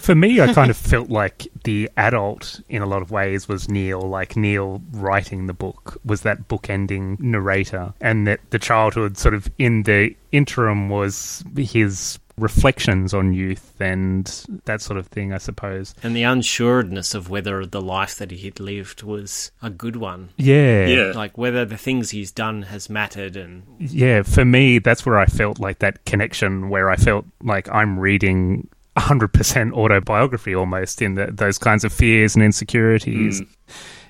[0.00, 3.68] For me, I kind of felt like the adult in a lot of ways was
[3.68, 9.34] Neil, like Neil writing the book was that book-ending narrator, and that the childhood sort
[9.34, 15.38] of in the interim was his reflections on youth and that sort of thing, I
[15.38, 15.94] suppose.
[16.02, 20.30] And the unsuredness of whether the life that he had lived was a good one.
[20.36, 20.86] Yeah.
[20.86, 21.12] Yeah.
[21.14, 25.26] Like whether the things he's done has mattered and Yeah, for me, that's where I
[25.26, 31.26] felt like that connection where I felt like I'm reading 100% autobiography almost in the,
[31.26, 33.40] those kinds of fears and insecurities.
[33.40, 33.46] Mm.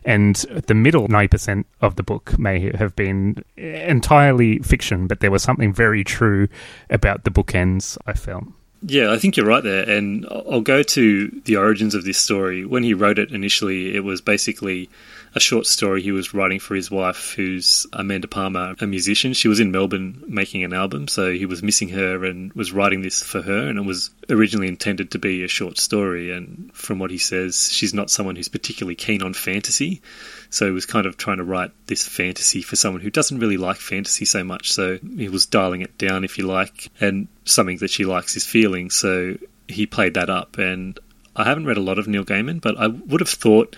[0.07, 5.43] And the middle 90% of the book may have been entirely fiction, but there was
[5.43, 6.49] something very true
[6.91, 8.45] about the bookends, I felt.
[8.83, 9.89] Yeah, I think you're right there.
[9.89, 12.67] And I'll go to the origins of this story.
[12.67, 14.91] When he wrote it initially, it was basically
[15.35, 19.33] a short story he was writing for his wife, who's Amanda Palmer, a musician.
[19.33, 23.03] She was in Melbourne making an album, so he was missing her and was writing
[23.03, 23.69] this for her.
[23.69, 26.31] And it was originally intended to be a short story.
[26.31, 30.03] And from what he says, she's not someone who's particularly keen on fantasy.
[30.51, 33.57] So he was kind of trying to write this fantasy for someone who doesn't really
[33.57, 34.73] like fantasy so much.
[34.73, 36.91] So he was dialing it down, if you like.
[37.01, 38.89] And something that she likes is feeling.
[38.91, 40.59] So he played that up.
[40.59, 40.97] And
[41.35, 43.75] I haven't read a lot of Neil Gaiman, but I would have thought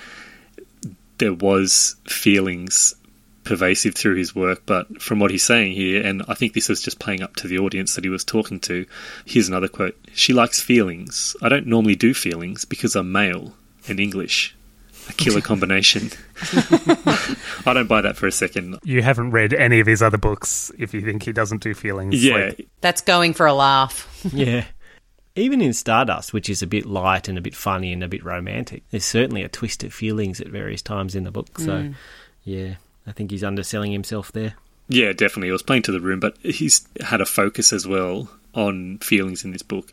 [1.19, 2.95] there was feelings
[3.45, 6.83] pervasive through his work, but from what he's saying here, and I think this was
[6.83, 8.87] just playing up to the audience that he was talking to,
[9.25, 9.97] here's another quote.
[10.15, 11.37] She likes feelings.
[11.43, 13.55] I don't normally do feelings because I'm male
[13.89, 14.55] and English.
[15.09, 16.11] A killer combination.
[17.65, 18.81] I don't buy that for a second.
[18.83, 22.25] You haven't read any of his other books if you think he doesn't do feelings.
[22.25, 24.27] Yeah, Like, That's going for a laugh.
[24.33, 24.65] yeah.
[25.37, 28.25] Even in Stardust, which is a bit light and a bit funny and a bit
[28.25, 31.59] romantic, there's certainly a twist of feelings at various times in the book.
[31.59, 31.95] So, mm.
[32.45, 34.55] yeah, I think he's underselling himself there.
[34.89, 35.49] Yeah, definitely.
[35.49, 39.45] It was playing to the room, but he's had a focus as well on feelings
[39.45, 39.93] in this book.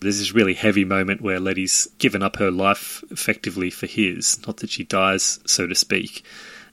[0.00, 4.58] There's this really heavy moment where Letty's given up her life effectively for his, not
[4.58, 6.24] that she dies, so to speak.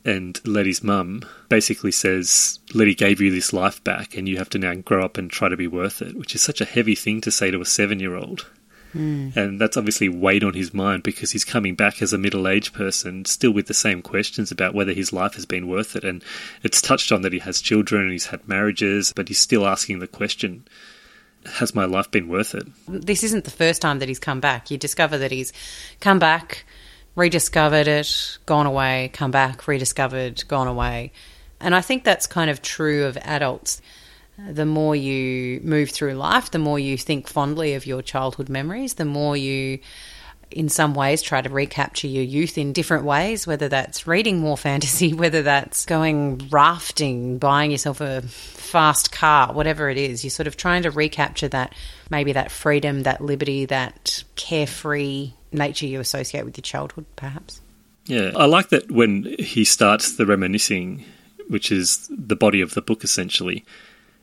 [0.06, 4.60] And Letty's mum basically says, Letty gave you this life back, and you have to
[4.60, 7.22] now grow up and try to be worth it, which is such a heavy thing
[7.22, 8.46] to say to a seven year old.
[8.94, 9.30] Hmm.
[9.36, 12.74] And that's obviously weighed on his mind because he's coming back as a middle aged
[12.74, 16.04] person, still with the same questions about whether his life has been worth it.
[16.04, 16.24] And
[16.64, 20.00] it's touched on that he has children and he's had marriages, but he's still asking
[20.00, 20.66] the question
[21.58, 22.68] Has my life been worth it?
[22.88, 24.72] This isn't the first time that he's come back.
[24.72, 25.54] You discover that he's
[26.00, 26.66] come back,
[27.20, 31.12] rediscovered it, gone away, come back, rediscovered, gone away.
[31.60, 33.82] And I think that's kind of true of adults.
[34.38, 38.94] The more you move through life, the more you think fondly of your childhood memories,
[38.94, 39.80] the more you
[40.52, 44.58] in some ways try to recapture your youth in different ways, whether that's reading more
[44.70, 50.24] fantasy, whether that's going rafting, buying yourself a fast car, whatever it is.
[50.24, 51.76] You're sort of trying to recapture that,
[52.10, 57.62] maybe that freedom, that liberty, that carefree nature you associate with your childhood, perhaps.
[58.06, 61.04] Yeah, I like that when he starts the reminiscing,
[61.48, 63.64] which is the body of the book essentially,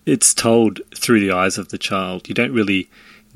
[0.07, 2.29] it's told through the eyes of the child.
[2.29, 2.89] You don't really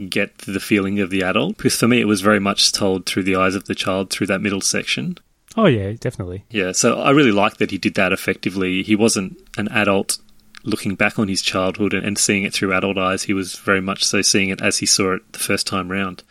[0.09, 1.57] get the feeling of the adult.
[1.57, 4.29] Because for me, it was very much told through the eyes of the child through
[4.29, 5.19] that middle section.
[5.57, 6.45] Oh, yeah, definitely.
[6.49, 8.83] Yeah, so I really like that he did that effectively.
[8.83, 10.19] He wasn't an adult
[10.63, 13.25] looking back on his childhood and seeing it through adult eyes.
[13.25, 16.23] He was very much so seeing it as he saw it the first time round.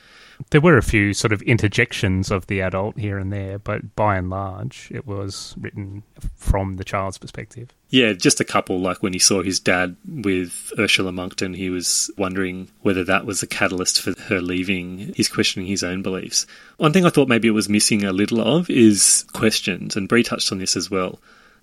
[0.52, 4.18] There were a few sort of interjections of the adult here and there, but by
[4.18, 6.04] and large, it was written
[6.36, 7.70] from the child's perspective.
[7.90, 8.80] Yeah, just a couple.
[8.80, 13.44] Like when he saw his dad with Ursula Monkton, he was wondering whether that was
[13.44, 15.14] a catalyst for her leaving.
[15.16, 16.46] He's questioning his own beliefs.
[16.78, 20.24] One thing I thought maybe it was missing a little of is questions, and Brie
[20.24, 21.20] touched on this as well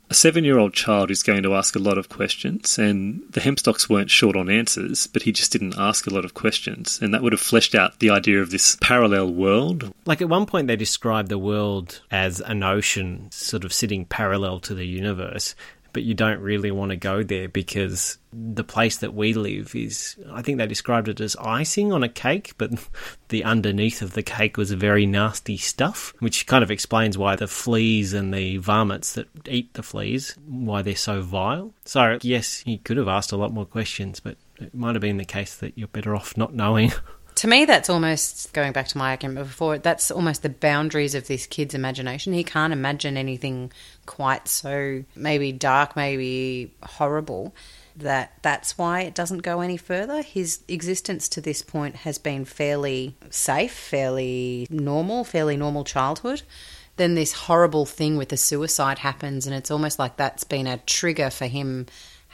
[0.09, 3.41] a seven year old child is going to ask a lot of questions, and the
[3.41, 6.99] Hempstocks weren't short on answers, but he just didn't ask a lot of questions.
[7.03, 9.93] And that would have fleshed out the idea of this parallel world.
[10.05, 14.61] Like at one point, they described the world as an ocean sort of sitting parallel
[14.61, 15.55] to the universe
[15.97, 20.15] but you don't really want to go there because the place that we live is,
[20.31, 22.71] I think they described it as icing on a cake, but
[23.31, 27.47] the underneath of the cake was very nasty stuff, which kind of explains why the
[27.47, 31.73] fleas and the varmints that eat the fleas, why they're so vile.
[31.87, 35.17] So, yes, you could have asked a lot more questions, but it might have been
[35.17, 36.93] the case that you're better off not knowing.
[37.37, 39.77] To me, that's almost going back to my argument before.
[39.77, 42.33] That's almost the boundaries of this kid's imagination.
[42.33, 43.73] He can't imagine anything
[44.07, 47.55] quite so maybe dark, maybe horrible.
[47.95, 50.23] That that's why it doesn't go any further.
[50.23, 56.43] His existence to this point has been fairly safe, fairly normal, fairly normal childhood.
[56.97, 60.79] Then this horrible thing with the suicide happens, and it's almost like that's been a
[60.79, 61.87] trigger for him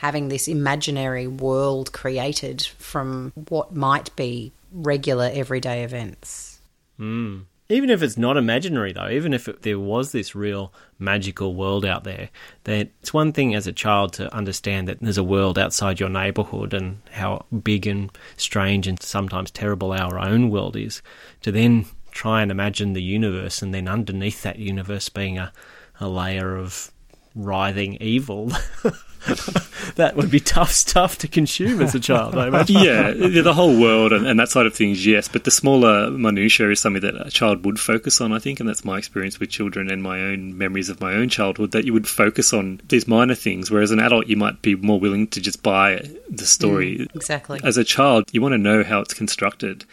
[0.02, 6.58] having this imaginary world created from what might be regular everyday events.
[6.98, 7.44] Mm.
[7.68, 11.86] Even if it's not imaginary, though, even if it, there was this real magical world
[11.86, 12.30] out there,
[12.64, 16.08] that it's one thing as a child to understand that there's a world outside your
[16.08, 21.00] neighbourhood and how big and strange and sometimes terrible our own world is.
[21.42, 25.52] To then try and imagine the universe and then underneath that universe being a,
[26.00, 26.90] a layer of
[27.36, 28.50] writhing evil.
[29.96, 32.82] that would be tough stuff to consume as a child, I imagine.
[32.82, 35.28] Yeah, the whole world and, and, that side of things, yes.
[35.28, 38.68] But the smaller minutiae is something that a child would focus on, I think, and
[38.68, 41.92] that's my experience with children and my own memories of my own childhood, that you
[41.92, 45.40] would focus on these minor things, whereas an adult, you might be more willing to
[45.40, 46.98] just buy the story.
[46.98, 47.60] Mm, exactly.
[47.62, 49.84] As a child, you want to know how it's constructed.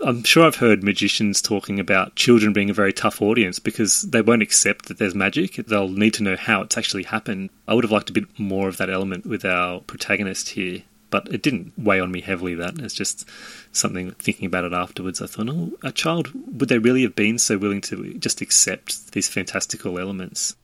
[0.00, 4.22] I'm sure I've heard magicians talking about children being a very tough audience because they
[4.22, 5.56] won't accept that there's magic.
[5.56, 7.50] They'll need to know how it's actually happened.
[7.66, 11.32] I would have liked a bit more of that element with our protagonist here, but
[11.32, 12.54] it didn't weigh on me heavily.
[12.54, 13.28] That it's just
[13.72, 15.20] something thinking about it afterwards.
[15.20, 19.12] I thought, oh, a child would they really have been so willing to just accept
[19.12, 20.54] these fantastical elements?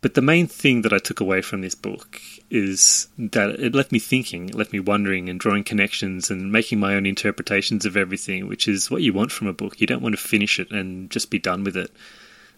[0.00, 3.92] But the main thing that I took away from this book is that it left
[3.92, 7.96] me thinking, it left me wondering and drawing connections and making my own interpretations of
[7.96, 9.80] everything, which is what you want from a book.
[9.80, 11.90] You don't want to finish it and just be done with it.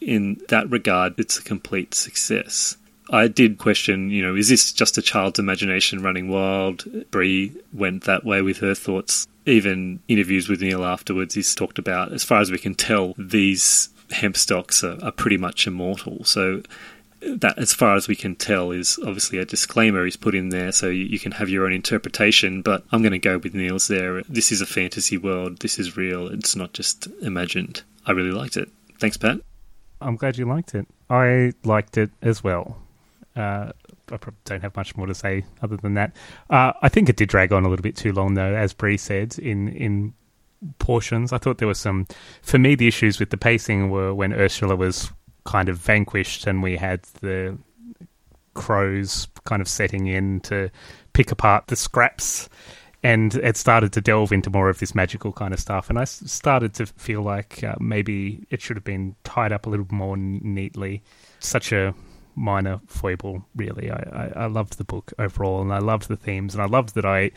[0.01, 2.77] In that regard, it's a complete success.
[3.11, 6.85] I did question, you know, is this just a child's imagination running wild?
[7.11, 9.27] Brie went that way with her thoughts.
[9.47, 13.91] Even interviews with Neil afterwards, he's talked about, as far as we can tell, these
[14.09, 16.25] hempstocks are, are pretty much immortal.
[16.25, 16.63] So
[17.21, 20.73] that, as far as we can tell, is obviously a disclaimer he's put in there,
[20.73, 22.63] so you, you can have your own interpretation.
[22.63, 24.23] But I'm going to go with Neil's there.
[24.23, 25.61] This is a fantasy world.
[25.61, 26.29] This is real.
[26.29, 27.83] It's not just imagined.
[28.07, 28.69] I really liked it.
[28.99, 29.41] Thanks, Pat.
[30.01, 30.87] I'm glad you liked it.
[31.09, 32.77] I liked it as well.
[33.35, 33.73] Uh,
[34.11, 36.15] I probably don't have much more to say other than that.
[36.49, 38.97] Uh, I think it did drag on a little bit too long, though, as Bree
[38.97, 40.15] said in in
[40.79, 41.33] portions.
[41.33, 42.07] I thought there was some.
[42.43, 45.11] For me, the issues with the pacing were when Ursula was
[45.47, 47.57] kind of vanquished, and we had the
[48.55, 50.71] crows kind of setting in to
[51.13, 52.49] pick apart the scraps.
[53.03, 55.89] And it started to delve into more of this magical kind of stuff.
[55.89, 59.71] And I started to feel like uh, maybe it should have been tied up a
[59.71, 61.03] little more neatly.
[61.39, 61.95] Such a
[62.35, 63.91] minor foible, really.
[63.91, 66.95] I, I, I loved the book overall, and I loved the themes, and I loved
[66.97, 67.31] that I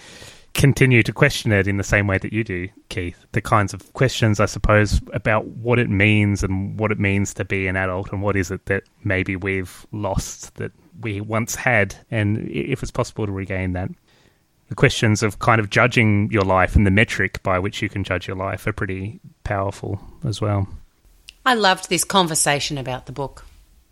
[0.54, 3.26] continue to question it in the same way that you do, Keith.
[3.32, 7.46] The kinds of questions, I suppose, about what it means and what it means to
[7.46, 10.72] be an adult and what is it that maybe we've lost that
[11.02, 13.90] we once had, and if it's possible to regain that.
[14.68, 18.04] The questions of kind of judging your life and the metric by which you can
[18.04, 20.68] judge your life are pretty powerful as well.
[21.46, 23.46] I loved this conversation about the book.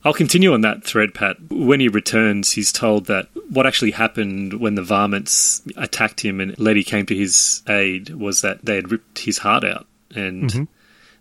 [0.08, 1.36] I'll continue on that thread, Pat.
[1.50, 6.58] When he returns, he's told that what actually happened when the varmints attacked him and
[6.58, 9.86] Letty came to his aid was that they had ripped his heart out.
[10.16, 10.64] And mm-hmm.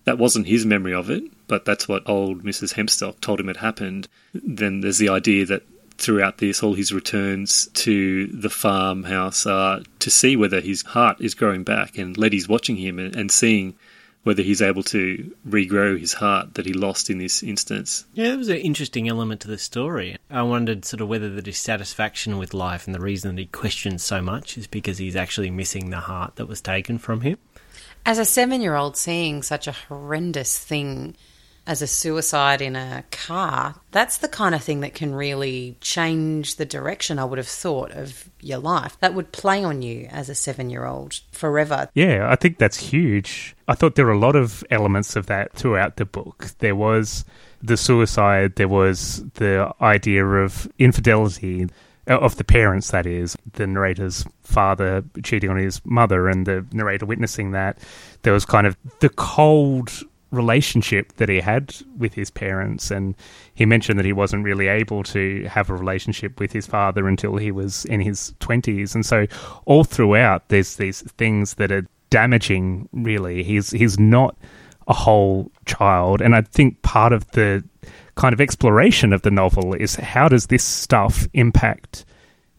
[0.05, 2.75] that wasn't his memory of it, but that's what old Mrs.
[2.75, 4.07] Hempstock told him had happened.
[4.33, 5.65] Then there's the idea that
[5.99, 11.35] throughout this, all his returns to the farmhouse are to see whether his heart is
[11.35, 11.99] growing back.
[11.99, 13.75] And Letty's watching him and, and seeing
[14.27, 18.05] whether he's able to regrow his heart that he lost in this instance.
[18.13, 20.17] Yeah, that was an interesting element to the story.
[20.29, 24.03] I wondered sort of whether the dissatisfaction with life and the reason that he questions
[24.03, 27.39] so much is because he's actually missing the heart that was taken from him.
[28.05, 31.15] As a seven year old seeing such a horrendous thing
[31.67, 36.57] as a suicide in a car, that's the kind of thing that can really change
[36.57, 38.97] the direction I would have thought of your life.
[39.01, 41.89] That would play on you as a seven year old forever.
[41.95, 43.57] Yeah, I think that's huge.
[43.67, 46.51] I thought there were a lot of elements of that throughout the book.
[46.59, 47.25] There was
[47.63, 51.67] the suicide, there was the idea of infidelity
[52.09, 56.65] uh, of the parents, that is, the narrator's father cheating on his mother and the
[56.73, 57.79] narrator witnessing that.
[58.23, 59.91] There was kind of the cold
[60.31, 63.15] relationship that he had with his parents and
[63.55, 67.37] he mentioned that he wasn't really able to have a relationship with his father until
[67.37, 69.27] he was in his 20s and so
[69.67, 73.43] all throughout there's these things that are damaging really.
[73.43, 74.37] He's he's not
[74.89, 76.21] a whole child.
[76.23, 77.65] And i think part of the
[78.15, 82.05] kind of exploration of the novel is how does this stuff impact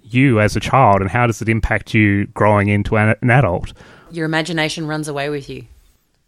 [0.04, 3.74] you as a child and how does it impact you growing into an, an adult?
[4.12, 5.66] Your imagination runs away with you.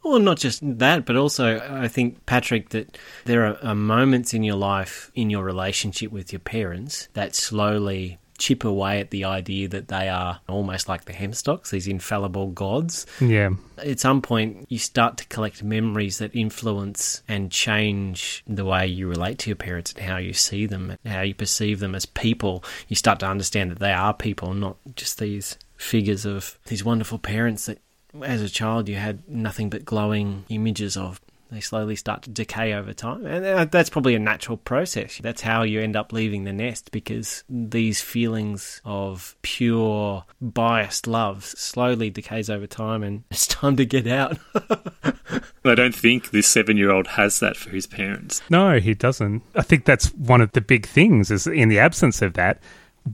[0.10, 4.42] Well, not just that, but also I think, Patrick, that there are, are moments in
[4.42, 9.68] your life, in your relationship with your parents, that slowly chip away at the idea
[9.68, 13.06] that they are almost like the Hempstocks, these infallible gods.
[13.22, 18.88] yeah At some point, you start to collect memories that influence and change the way
[18.88, 21.94] you relate to your parents and how you see them, and how you perceive them
[21.94, 22.64] as people.
[22.88, 27.20] You start to understand that they are people, not just these figures of these wonderful
[27.20, 27.80] parents that
[28.24, 31.22] as a child you had nothing but glowing images of.
[31.52, 33.26] They slowly start to decay over time.
[33.26, 35.18] And uh, that's probably a natural process.
[35.18, 41.44] That's how you end up leaving the nest because these feelings of pure, biased love
[41.44, 44.38] slowly decays over time and it's time to get out.
[45.66, 48.42] I don't think this seven year old has that for his parents.
[48.52, 49.42] No, he doesn't.
[49.56, 52.62] I think that's one of the big things is in the absence of that,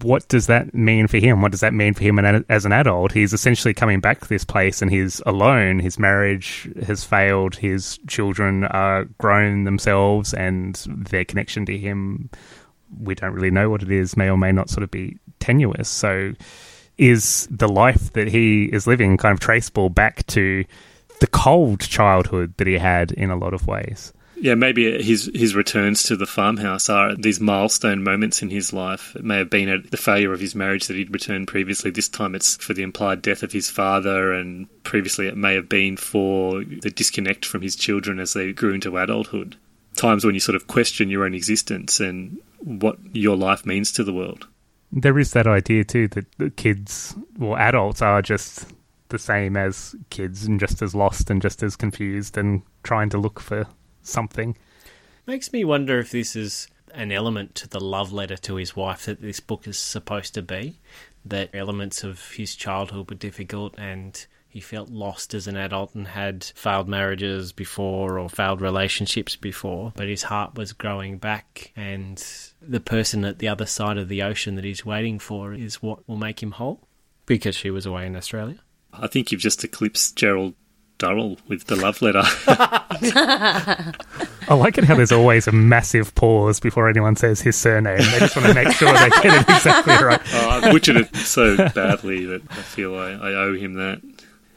[0.01, 1.41] what does that mean for him?
[1.41, 3.11] What does that mean for him as an adult?
[3.11, 5.79] He's essentially coming back to this place and he's alone.
[5.79, 7.55] His marriage has failed.
[7.55, 12.29] His children are grown themselves and their connection to him,
[12.99, 15.89] we don't really know what it is, may or may not sort of be tenuous.
[15.89, 16.33] So
[16.97, 20.65] is the life that he is living kind of traceable back to
[21.19, 24.13] the cold childhood that he had in a lot of ways?
[24.45, 29.15] Yeah, maybe his his returns to the farmhouse are these milestone moments in his life.
[29.15, 31.89] It may have been at the failure of his marriage that he'd returned previously.
[31.89, 35.67] This time it's for the implied death of his father, and previously it may have
[35.67, 39.55] been for the disconnect from his children as they grew into adulthood.
[39.95, 44.03] Times when you sort of question your own existence and what your life means to
[44.03, 44.47] the world.
[44.91, 48.67] There is that idea too that kids or adults are just
[49.09, 53.17] the same as kids and just as lost and just as confused and trying to
[53.17, 53.65] look for
[54.08, 54.58] something.
[55.26, 59.06] Makes me wonder if this is an element to the love letter to his wife
[59.06, 60.80] that this book is supposed to be.
[61.26, 66.08] That elements of his childhood were difficult and he felt lost as an adult and
[66.08, 72.26] had failed marriages before or failed relationships before, but his heart was growing back and
[72.62, 76.08] the person at the other side of the ocean that he's waiting for is what
[76.08, 76.88] will make him whole
[77.26, 78.60] because she was away in Australia.
[78.93, 80.53] I think you've just eclipsed Gerald
[80.97, 82.23] Durrell with the love letter.
[84.47, 87.97] I like it how there's always a massive pause before anyone says his surname.
[87.97, 90.21] They just want to make sure they get it exactly right.
[90.33, 94.01] oh, I butchered it so badly that I feel I, I owe him that.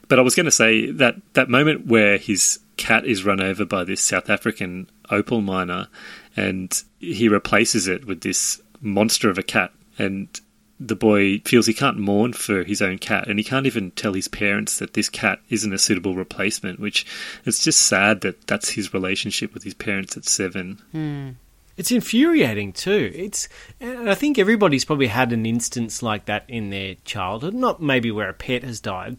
[0.07, 3.65] But I was going to say that that moment where his cat is run over
[3.65, 5.87] by this South African opal miner,
[6.35, 10.27] and he replaces it with this monster of a cat, and
[10.79, 14.13] the boy feels he can't mourn for his own cat, and he can't even tell
[14.13, 16.79] his parents that this cat isn't a suitable replacement.
[16.79, 17.05] Which
[17.45, 20.79] it's just sad that that's his relationship with his parents at seven.
[20.91, 21.29] Hmm.
[21.77, 23.09] It's infuriating too.
[23.15, 23.47] It's,
[23.79, 27.53] I think everybody's probably had an instance like that in their childhood.
[27.53, 29.15] Not maybe where a pet has died,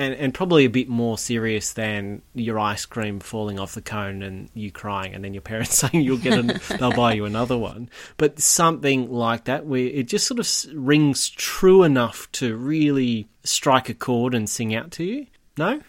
[0.00, 4.22] and and probably a bit more serious than your ice cream falling off the cone
[4.22, 7.58] and you crying, and then your parents saying you'll get an, they'll buy you another
[7.58, 7.90] one.
[8.16, 13.90] But something like that where it just sort of rings true enough to really strike
[13.90, 15.26] a chord and sing out to you.
[15.58, 15.82] No,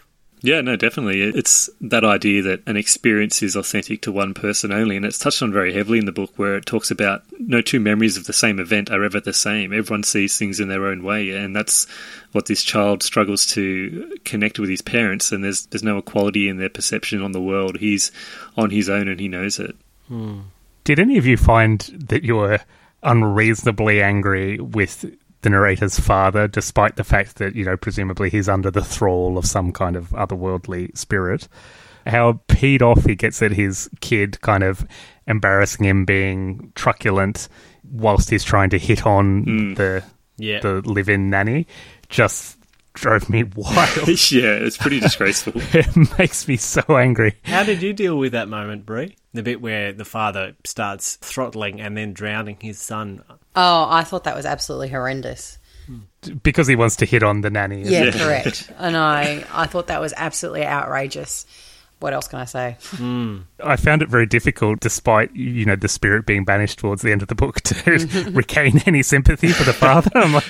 [0.44, 1.22] Yeah, no, definitely.
[1.22, 5.40] It's that idea that an experience is authentic to one person only, and it's touched
[5.40, 8.32] on very heavily in the book where it talks about no two memories of the
[8.32, 9.72] same event are ever the same.
[9.72, 11.86] Everyone sees things in their own way, and that's
[12.32, 16.56] what this child struggles to connect with his parents, and there's there's no equality in
[16.56, 17.78] their perception on the world.
[17.78, 18.10] He's
[18.56, 19.76] on his own and he knows it.
[20.08, 20.40] Hmm.
[20.82, 22.58] Did any of you find that you were
[23.04, 25.04] unreasonably angry with
[25.42, 29.44] the narrator's father, despite the fact that, you know, presumably he's under the thrall of
[29.44, 31.48] some kind of otherworldly spirit?
[32.06, 34.84] How peed off he gets at his kid, kind of
[35.26, 37.48] embarrassing him being truculent
[37.90, 39.76] whilst he's trying to hit on mm.
[39.76, 40.02] the
[40.36, 40.60] Yeah.
[40.60, 41.66] the live-in nanny,
[42.08, 42.58] just
[42.94, 44.08] drove me wild.
[44.32, 45.52] yeah, it's pretty disgraceful.
[45.72, 47.34] it makes me so angry.
[47.44, 49.16] How did you deal with that moment, Brie?
[49.34, 53.22] The bit where the father starts throttling and then drowning his son.
[53.56, 55.58] Oh, I thought that was absolutely horrendous.
[56.42, 57.82] Because he wants to hit on the nanny.
[57.82, 58.10] Yeah, Yeah.
[58.12, 58.70] correct.
[58.78, 61.44] And I, I thought that was absolutely outrageous.
[61.98, 62.76] What else can I say?
[62.96, 63.38] Hmm.
[63.62, 67.22] I found it very difficult, despite you know the spirit being banished towards the end
[67.22, 70.10] of the book, to regain any sympathy for the father.
[70.14, 70.44] I'm like,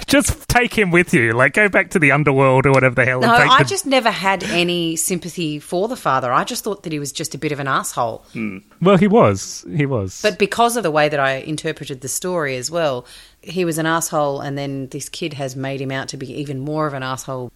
[0.06, 1.32] just take him with you.
[1.32, 3.20] Like, go back to the underworld or whatever the hell.
[3.20, 6.32] No, I the- just never had any sympathy for the father.
[6.32, 8.24] I just thought that he was just a bit of an asshole.
[8.32, 8.58] Hmm.
[8.80, 10.20] well, he was, he was.
[10.22, 13.06] But because of the way that I interpreted the story as well,
[13.40, 16.58] he was an asshole, and then this kid has made him out to be even
[16.60, 17.50] more of an asshole.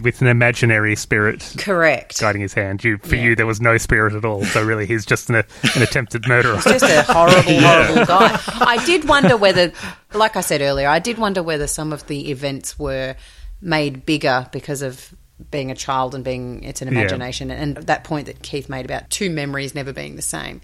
[0.00, 2.20] With an imaginary spirit Correct.
[2.20, 3.22] guiding his hand, you for Yeah.
[3.22, 4.44] you there was no spirit at all.
[4.44, 6.58] So really, he's just an, an attempted murderer.
[6.64, 8.38] just a horrible, horrible guy.
[8.46, 9.72] I did wonder whether,
[10.14, 13.16] like I said earlier, I did wonder whether some of the events were
[13.60, 15.14] made bigger because of
[15.50, 17.00] being a child and being it's an Yeah.
[17.00, 20.60] imagination, and that point that Keith made about two memories never being the same.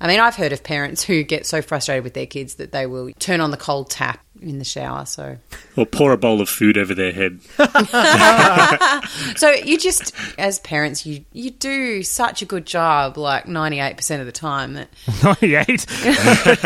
[0.00, 2.86] I mean, I've heard of parents who get so frustrated with their kids that they
[2.86, 5.04] will turn on the cold tap in the shower.
[5.04, 5.38] So,
[5.76, 7.40] Or pour a bowl of food over their head.
[9.36, 13.96] so you just, as parents, you you do such a good job, like ninety eight
[13.96, 14.74] percent of the time.
[14.74, 14.88] That
[15.24, 15.86] Ninety-eight.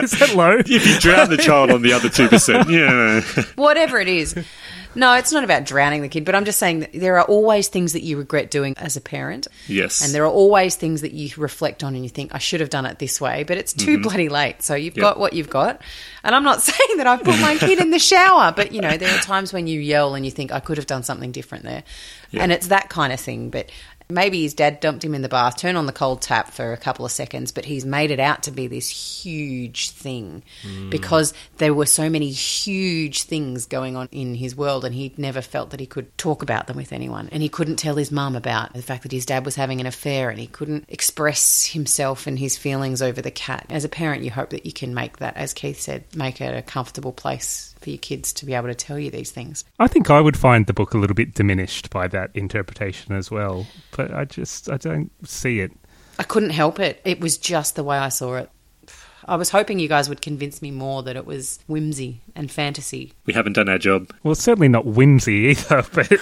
[0.02, 0.58] Is that low?
[0.58, 3.44] If you drown the child on the other 2%, yeah.
[3.54, 4.34] whatever it is.
[4.94, 7.68] No, it's not about drowning the kid, but I'm just saying that there are always
[7.68, 9.46] things that you regret doing as a parent.
[9.66, 10.04] Yes.
[10.04, 12.70] And there are always things that you reflect on and you think, I should have
[12.70, 14.02] done it this way, but it's too mm-hmm.
[14.02, 14.62] bloody late.
[14.62, 15.02] So you've Yep.
[15.02, 15.80] got what you've got.
[16.24, 18.96] And I'm not saying that I've put my kid in the shower, but you know,
[18.96, 21.64] there are times when you yell and you think, I could have done something different
[21.64, 21.84] there.
[22.34, 23.50] And it's that kind of thing.
[23.50, 23.70] But
[24.12, 26.76] maybe his dad dumped him in the bath, turned on the cold tap for a
[26.76, 30.90] couple of seconds, but he's made it out to be this huge thing hmm.
[30.90, 35.40] because there were so many huge things going on in his world and he never
[35.40, 37.28] felt that he could talk about them with anyone.
[37.32, 39.86] And he couldn't tell his mum about the fact that his dad was having an
[39.86, 43.66] affair and he couldn't express himself and his feelings over the cat.
[43.70, 46.56] As a parent, you hope that you can make that, as Keith said, make it
[46.56, 49.64] a comfortable place for your kids to be able to tell you these things.
[49.78, 53.30] I think I would find the book a little bit diminished by that interpretation as
[53.30, 53.66] well.
[53.96, 55.72] But I just I don't see it.
[56.18, 57.00] I couldn't help it.
[57.04, 58.50] It was just the way I saw it.
[59.26, 63.12] I was hoping you guys would convince me more that it was whimsy and fantasy.
[63.24, 64.12] We haven't done our job.
[64.24, 65.82] Well, certainly not whimsy either.
[65.92, 66.12] But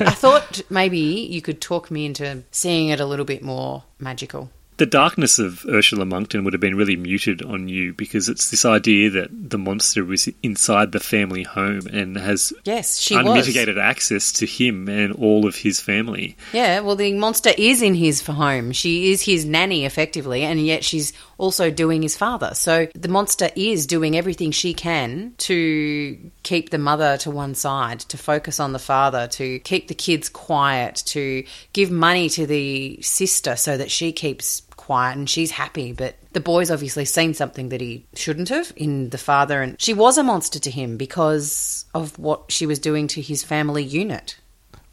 [0.00, 4.50] I thought maybe you could talk me into seeing it a little bit more magical.
[4.78, 8.64] The darkness of Ursula Monkton would have been really muted on you because it's this
[8.64, 13.26] idea that the monster was inside the family home and has Yes, she was.
[13.26, 16.36] unmitigated access to him and all of his family.
[16.52, 18.70] Yeah, well, the monster is in his home.
[18.70, 22.54] She is his nanny, effectively, and yet she's also doing his father.
[22.54, 27.98] So the monster is doing everything she can to keep the mother to one side,
[28.00, 33.00] to focus on the father, to keep the kids quiet, to give money to the
[33.02, 35.92] sister so that she keeps quiet and she's happy.
[35.92, 39.92] But the boy's obviously seen something that he shouldn't have in the father, and she
[39.92, 44.36] was a monster to him because of what she was doing to his family unit.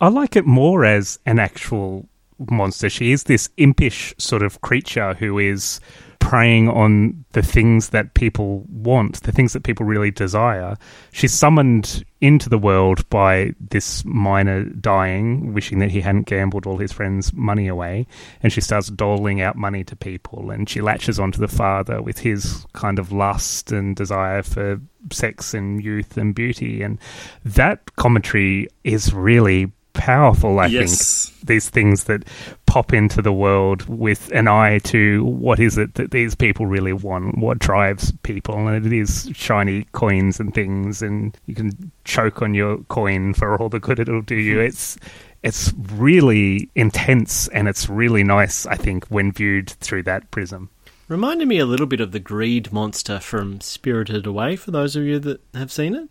[0.02, 2.10] I like it more as an actual
[2.52, 2.89] monster.
[2.89, 5.80] She is this impish sort of creature who is
[6.26, 10.76] preying on the things that people want, the things that people really desire.
[11.12, 16.78] She's summoned into the world by this miner dying, wishing that he hadn't gambled all
[16.78, 18.08] his friends' money away,
[18.42, 22.18] and she starts doling out money to people, and she latches onto the father with
[22.18, 26.98] his kind of lust and desire for sex and youth and beauty, and
[27.44, 31.30] that commentary is really powerful, I Yes.
[31.30, 31.48] think.
[31.48, 32.24] These things that
[32.66, 36.93] pop into the world with an eye to what is it that these people really
[36.93, 42.41] want, what drives people, and it is shiny coins and things, and you can choke
[42.41, 44.56] on your coin for all the good it'll do you.
[44.56, 44.62] Hmm.
[44.68, 44.98] It's
[45.43, 50.70] it's really intense and it's really nice, I think, when viewed through that prism.
[51.08, 55.04] Reminded me a little bit of the greed monster from Spirited Away, for those of
[55.04, 56.10] you that have seen it.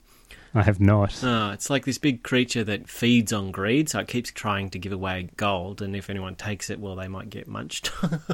[0.55, 1.18] I have not.
[1.24, 4.78] Oh, it's like this big creature that feeds on greed, so it keeps trying to
[4.78, 7.90] give away gold, and if anyone takes it, well, they might get munched.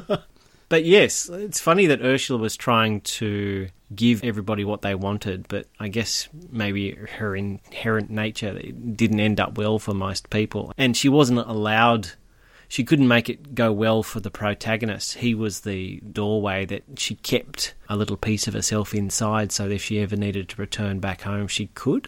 [0.69, 5.65] but yes, it's funny that Ursula was trying to give everybody what they wanted, but
[5.79, 11.09] I guess maybe her inherent nature didn't end up well for most people, and she
[11.09, 12.11] wasn't allowed.
[12.71, 15.15] She couldn't make it go well for the protagonist.
[15.15, 19.83] He was the doorway that she kept a little piece of herself inside, so if
[19.83, 22.07] she ever needed to return back home, she could.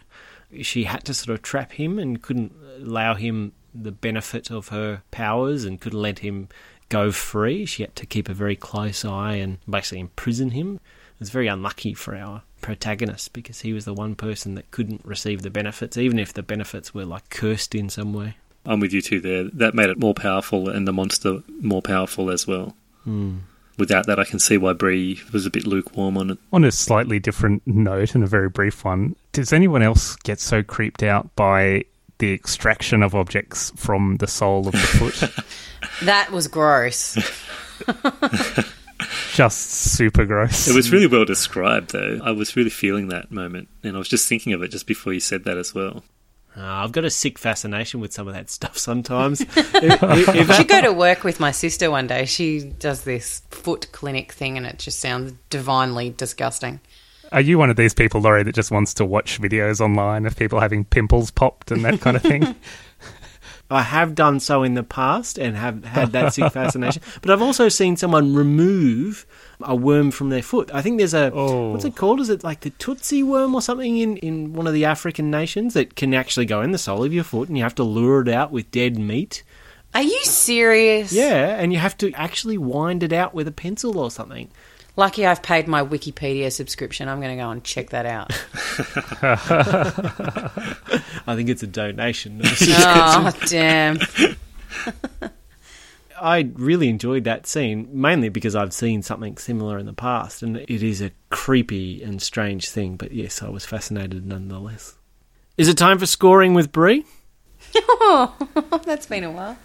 [0.62, 5.04] She had to sort of trap him and couldn't allow him the benefit of her
[5.12, 6.48] powers and couldn't let him
[6.88, 7.66] go free.
[7.66, 10.76] She had to keep a very close eye and basically imprison him.
[10.76, 15.04] It was very unlucky for our protagonist because he was the one person that couldn't
[15.04, 18.38] receive the benefits, even if the benefits were like cursed in some way.
[18.66, 19.46] I'm with you too there.
[19.46, 22.76] That made it more powerful and the monster more powerful as well.
[23.04, 23.40] Hmm.
[23.78, 26.38] Without that, I can see why Bree was a bit lukewarm on it.
[26.52, 30.62] On a slightly different note and a very brief one, does anyone else get so
[30.62, 31.86] creeped out by
[32.20, 35.46] the extraction of objects from the sole of the foot?
[36.04, 37.18] That was gross.
[39.34, 40.68] Just super gross.
[40.68, 42.20] It was really well described, though.
[42.24, 45.12] I was really feeling that moment, and I was just thinking of it just before
[45.12, 46.04] you said that as well.
[46.56, 49.42] Uh, I've got a sick fascination with some of that stuff sometimes.
[49.42, 52.26] if, if- if I should go to work with my sister one day.
[52.26, 56.80] She does this foot clinic thing, and it just sounds divinely disgusting.
[57.32, 60.36] Are you one of these people, Laurie, that just wants to watch videos online of
[60.38, 62.56] people having pimples popped and that kind of thing?
[63.72, 67.02] I have done so in the past and have had that sick fascination.
[67.22, 69.26] But I've also seen someone remove
[69.62, 70.70] a worm from their foot.
[70.74, 71.72] I think there's a Oh.
[71.72, 72.20] what's it called?
[72.20, 75.74] Is it like the Tutsi worm or something in, in one of the African nations
[75.74, 78.22] that can actually go in the sole of your foot and you have to lure
[78.22, 79.44] it out with dead meat?
[79.96, 81.14] Are you serious?
[81.14, 84.50] Yeah, and you have to actually wind it out with a pencil or something.
[84.96, 87.10] Lucky I've paid my Wikipedia subscription.
[87.10, 88.32] I'm going to go and check that out.
[91.28, 92.42] I think it's a donation.
[92.44, 93.98] oh, damn.
[96.22, 100.58] I really enjoyed that scene, mainly because I've seen something similar in the past, and
[100.58, 102.96] it is a creepy and strange thing.
[102.96, 104.96] But yes, I was fascinated nonetheless.
[105.58, 107.06] Is it time for scoring with Brie?
[107.76, 108.36] Oh,
[108.86, 109.58] that's been a while.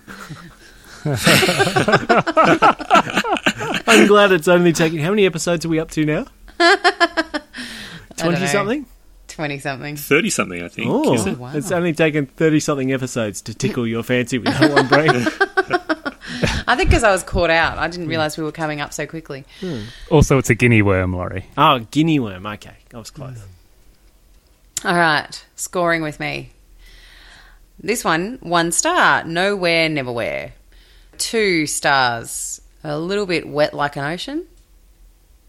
[3.87, 4.99] I'm glad it's only taking.
[5.01, 6.27] How many episodes are we up to now?
[8.17, 8.87] Twenty something.
[9.29, 9.97] 20 something.
[9.97, 10.91] 30 something, I think.
[10.91, 11.39] Oh, is it?
[11.39, 11.53] wow.
[11.55, 15.09] it's only taken thirty something episodes to tickle your fancy with that one, Brie.
[16.67, 17.79] I think because I was caught out.
[17.79, 19.45] I didn't realise we were coming up so quickly.
[19.61, 19.83] Hmm.
[20.11, 21.47] also, it's a guinea worm, Laurie.
[21.57, 22.47] oh, guinea worm.
[22.47, 23.39] Okay, I was close.
[24.83, 24.89] Hmm.
[24.89, 26.51] All right, scoring with me.
[27.81, 30.51] This one, one star, nowhere, Neverwhere.
[31.19, 34.47] Two stars, a little bit wet like an ocean.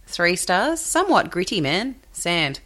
[0.08, 2.60] Three stars, somewhat gritty, man, sand.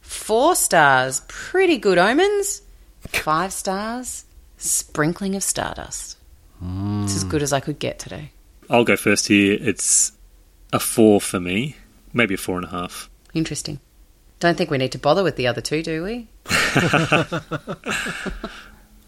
[0.00, 2.62] Four stars, pretty good omens.
[3.00, 4.24] Five stars,
[4.56, 6.16] sprinkling of stardust.
[6.60, 7.30] It's as mm.
[7.30, 8.32] good as I could get today.
[8.68, 9.56] I'll go first here.
[9.60, 10.12] It's
[10.72, 11.76] a four for me,
[12.12, 13.08] maybe a four and a half.
[13.34, 13.78] Interesting.
[14.40, 16.28] Don't think we need to bother with the other two, do we?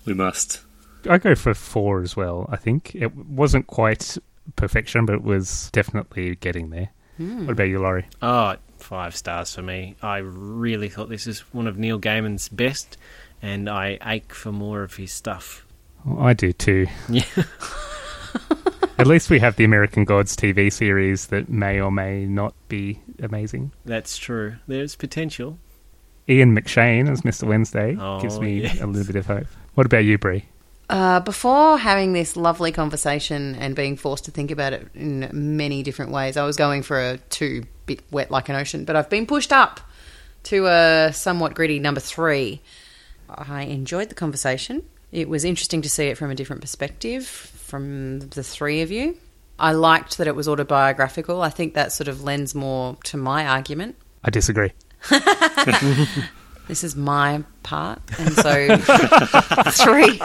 [0.09, 0.63] We must.
[1.09, 2.49] I go for four as well.
[2.51, 4.17] I think it wasn't quite
[4.57, 6.89] perfection, but it was definitely getting there.
[7.17, 7.47] Hmm.
[7.47, 8.07] What about you, Laurie?
[8.23, 9.97] Oh, five stars for me.
[10.03, 12.97] I really thought this is one of Neil Gaiman's best,
[13.43, 15.67] and I ache for more of his stuff.
[16.05, 16.87] Well, I do too.
[17.09, 17.25] Yeah.
[18.99, 23.01] At least we have the American Gods TV series that may or may not be
[23.23, 23.71] amazing.
[23.85, 24.57] That's true.
[24.67, 25.59] There's potential.
[26.29, 27.45] Ian McShane as Mr.
[27.45, 28.81] Wednesday Oh, gives me yes.
[28.81, 29.47] a little bit of hope.
[29.75, 30.45] What about you, Brie?
[30.89, 35.83] Uh, before having this lovely conversation and being forced to think about it in many
[35.83, 39.11] different ways, I was going for a two bit wet like an ocean, but I've
[39.11, 39.81] been pushed up
[40.45, 42.63] to a somewhat gritty number three.
[43.29, 44.83] I enjoyed the conversation.
[45.13, 49.17] It was interesting to see it from a different perspective from the three of you.
[49.59, 51.43] I liked that it was autobiographical.
[51.43, 53.97] I think that sort of lends more to my argument.
[54.25, 54.73] I disagree.
[56.69, 58.77] This is my part, and so
[59.73, 60.19] three.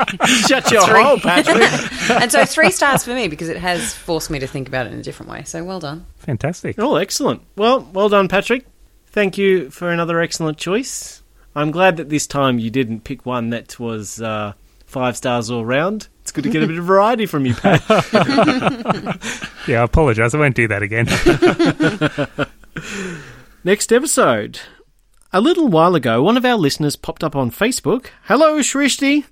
[0.46, 1.02] Shut your Three.
[1.04, 2.10] hole, Patrick.
[2.22, 4.94] and so three stars for me because it has forced me to think about it
[4.94, 5.44] in a different way.
[5.44, 6.06] So well done.
[6.18, 6.76] Fantastic.
[6.80, 7.42] oh, excellent.
[7.56, 8.66] Well, well done, Patrick.
[9.08, 11.24] Thank you for another excellent choice.
[11.56, 14.54] I'm glad that this time you didn't pick one that was uh,
[14.86, 16.08] five stars all round.
[16.24, 17.82] It's good to get a bit of variety from you, Pat.
[19.66, 20.34] Yeah, I apologise.
[20.34, 21.06] I won't do that again.
[23.64, 24.60] Next episode.
[25.36, 29.26] A little while ago, one of our listeners popped up on Facebook, hello Shrishti,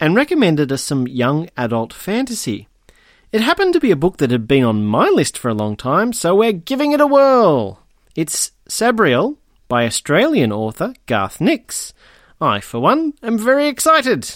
[0.00, 2.66] and recommended us some young adult fantasy.
[3.30, 5.76] It happened to be a book that had been on my list for a long
[5.76, 7.82] time, so we're giving it a whirl.
[8.16, 9.36] It's Sabriel
[9.68, 11.92] by Australian author Garth Nix.
[12.40, 14.34] I, for one, am very excited.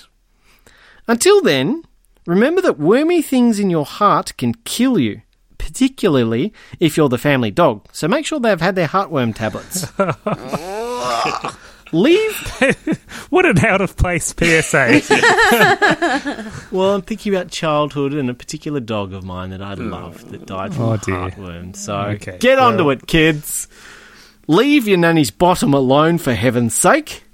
[1.08, 1.84] Until then,
[2.26, 5.22] remember that wormy things in your heart can kill you,
[5.56, 7.86] particularly if you're the family dog.
[7.92, 9.86] So make sure they've had their heartworm tablets.
[11.92, 12.98] Leave.
[13.30, 15.00] What an out of place PSA.
[16.70, 19.90] Well, I'm thinking about childhood and a particular dog of mine that I mm.
[19.90, 21.14] loved that died from Oh, a dear.
[21.14, 21.74] heartworm.
[21.76, 23.68] So Okay, get onto well- it, kids.
[24.48, 27.24] Leave your nanny's bottom alone for heaven's sake.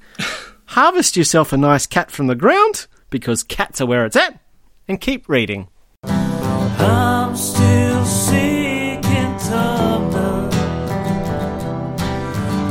[0.66, 4.38] Harvest yourself a nice cat from the ground because cats are where it's at,
[4.86, 5.68] and keep reading.
[6.04, 9.00] I'm still seeking
[9.48, 10.52] Tumblr.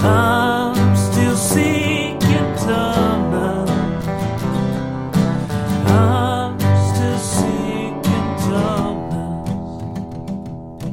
[0.04, 0.47] I'm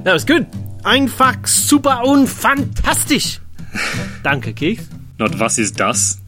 [0.04, 0.46] That was good.
[0.84, 3.40] Einfach super und fantastisch.
[4.22, 4.86] Danke, Keith.
[5.16, 6.20] Not was ist das?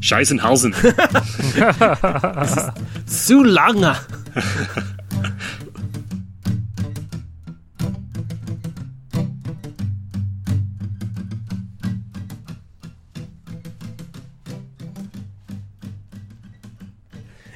[0.00, 0.74] Scheißenhausen.
[3.06, 3.96] Zu lange.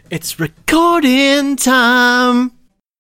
[0.09, 2.56] It's recording time.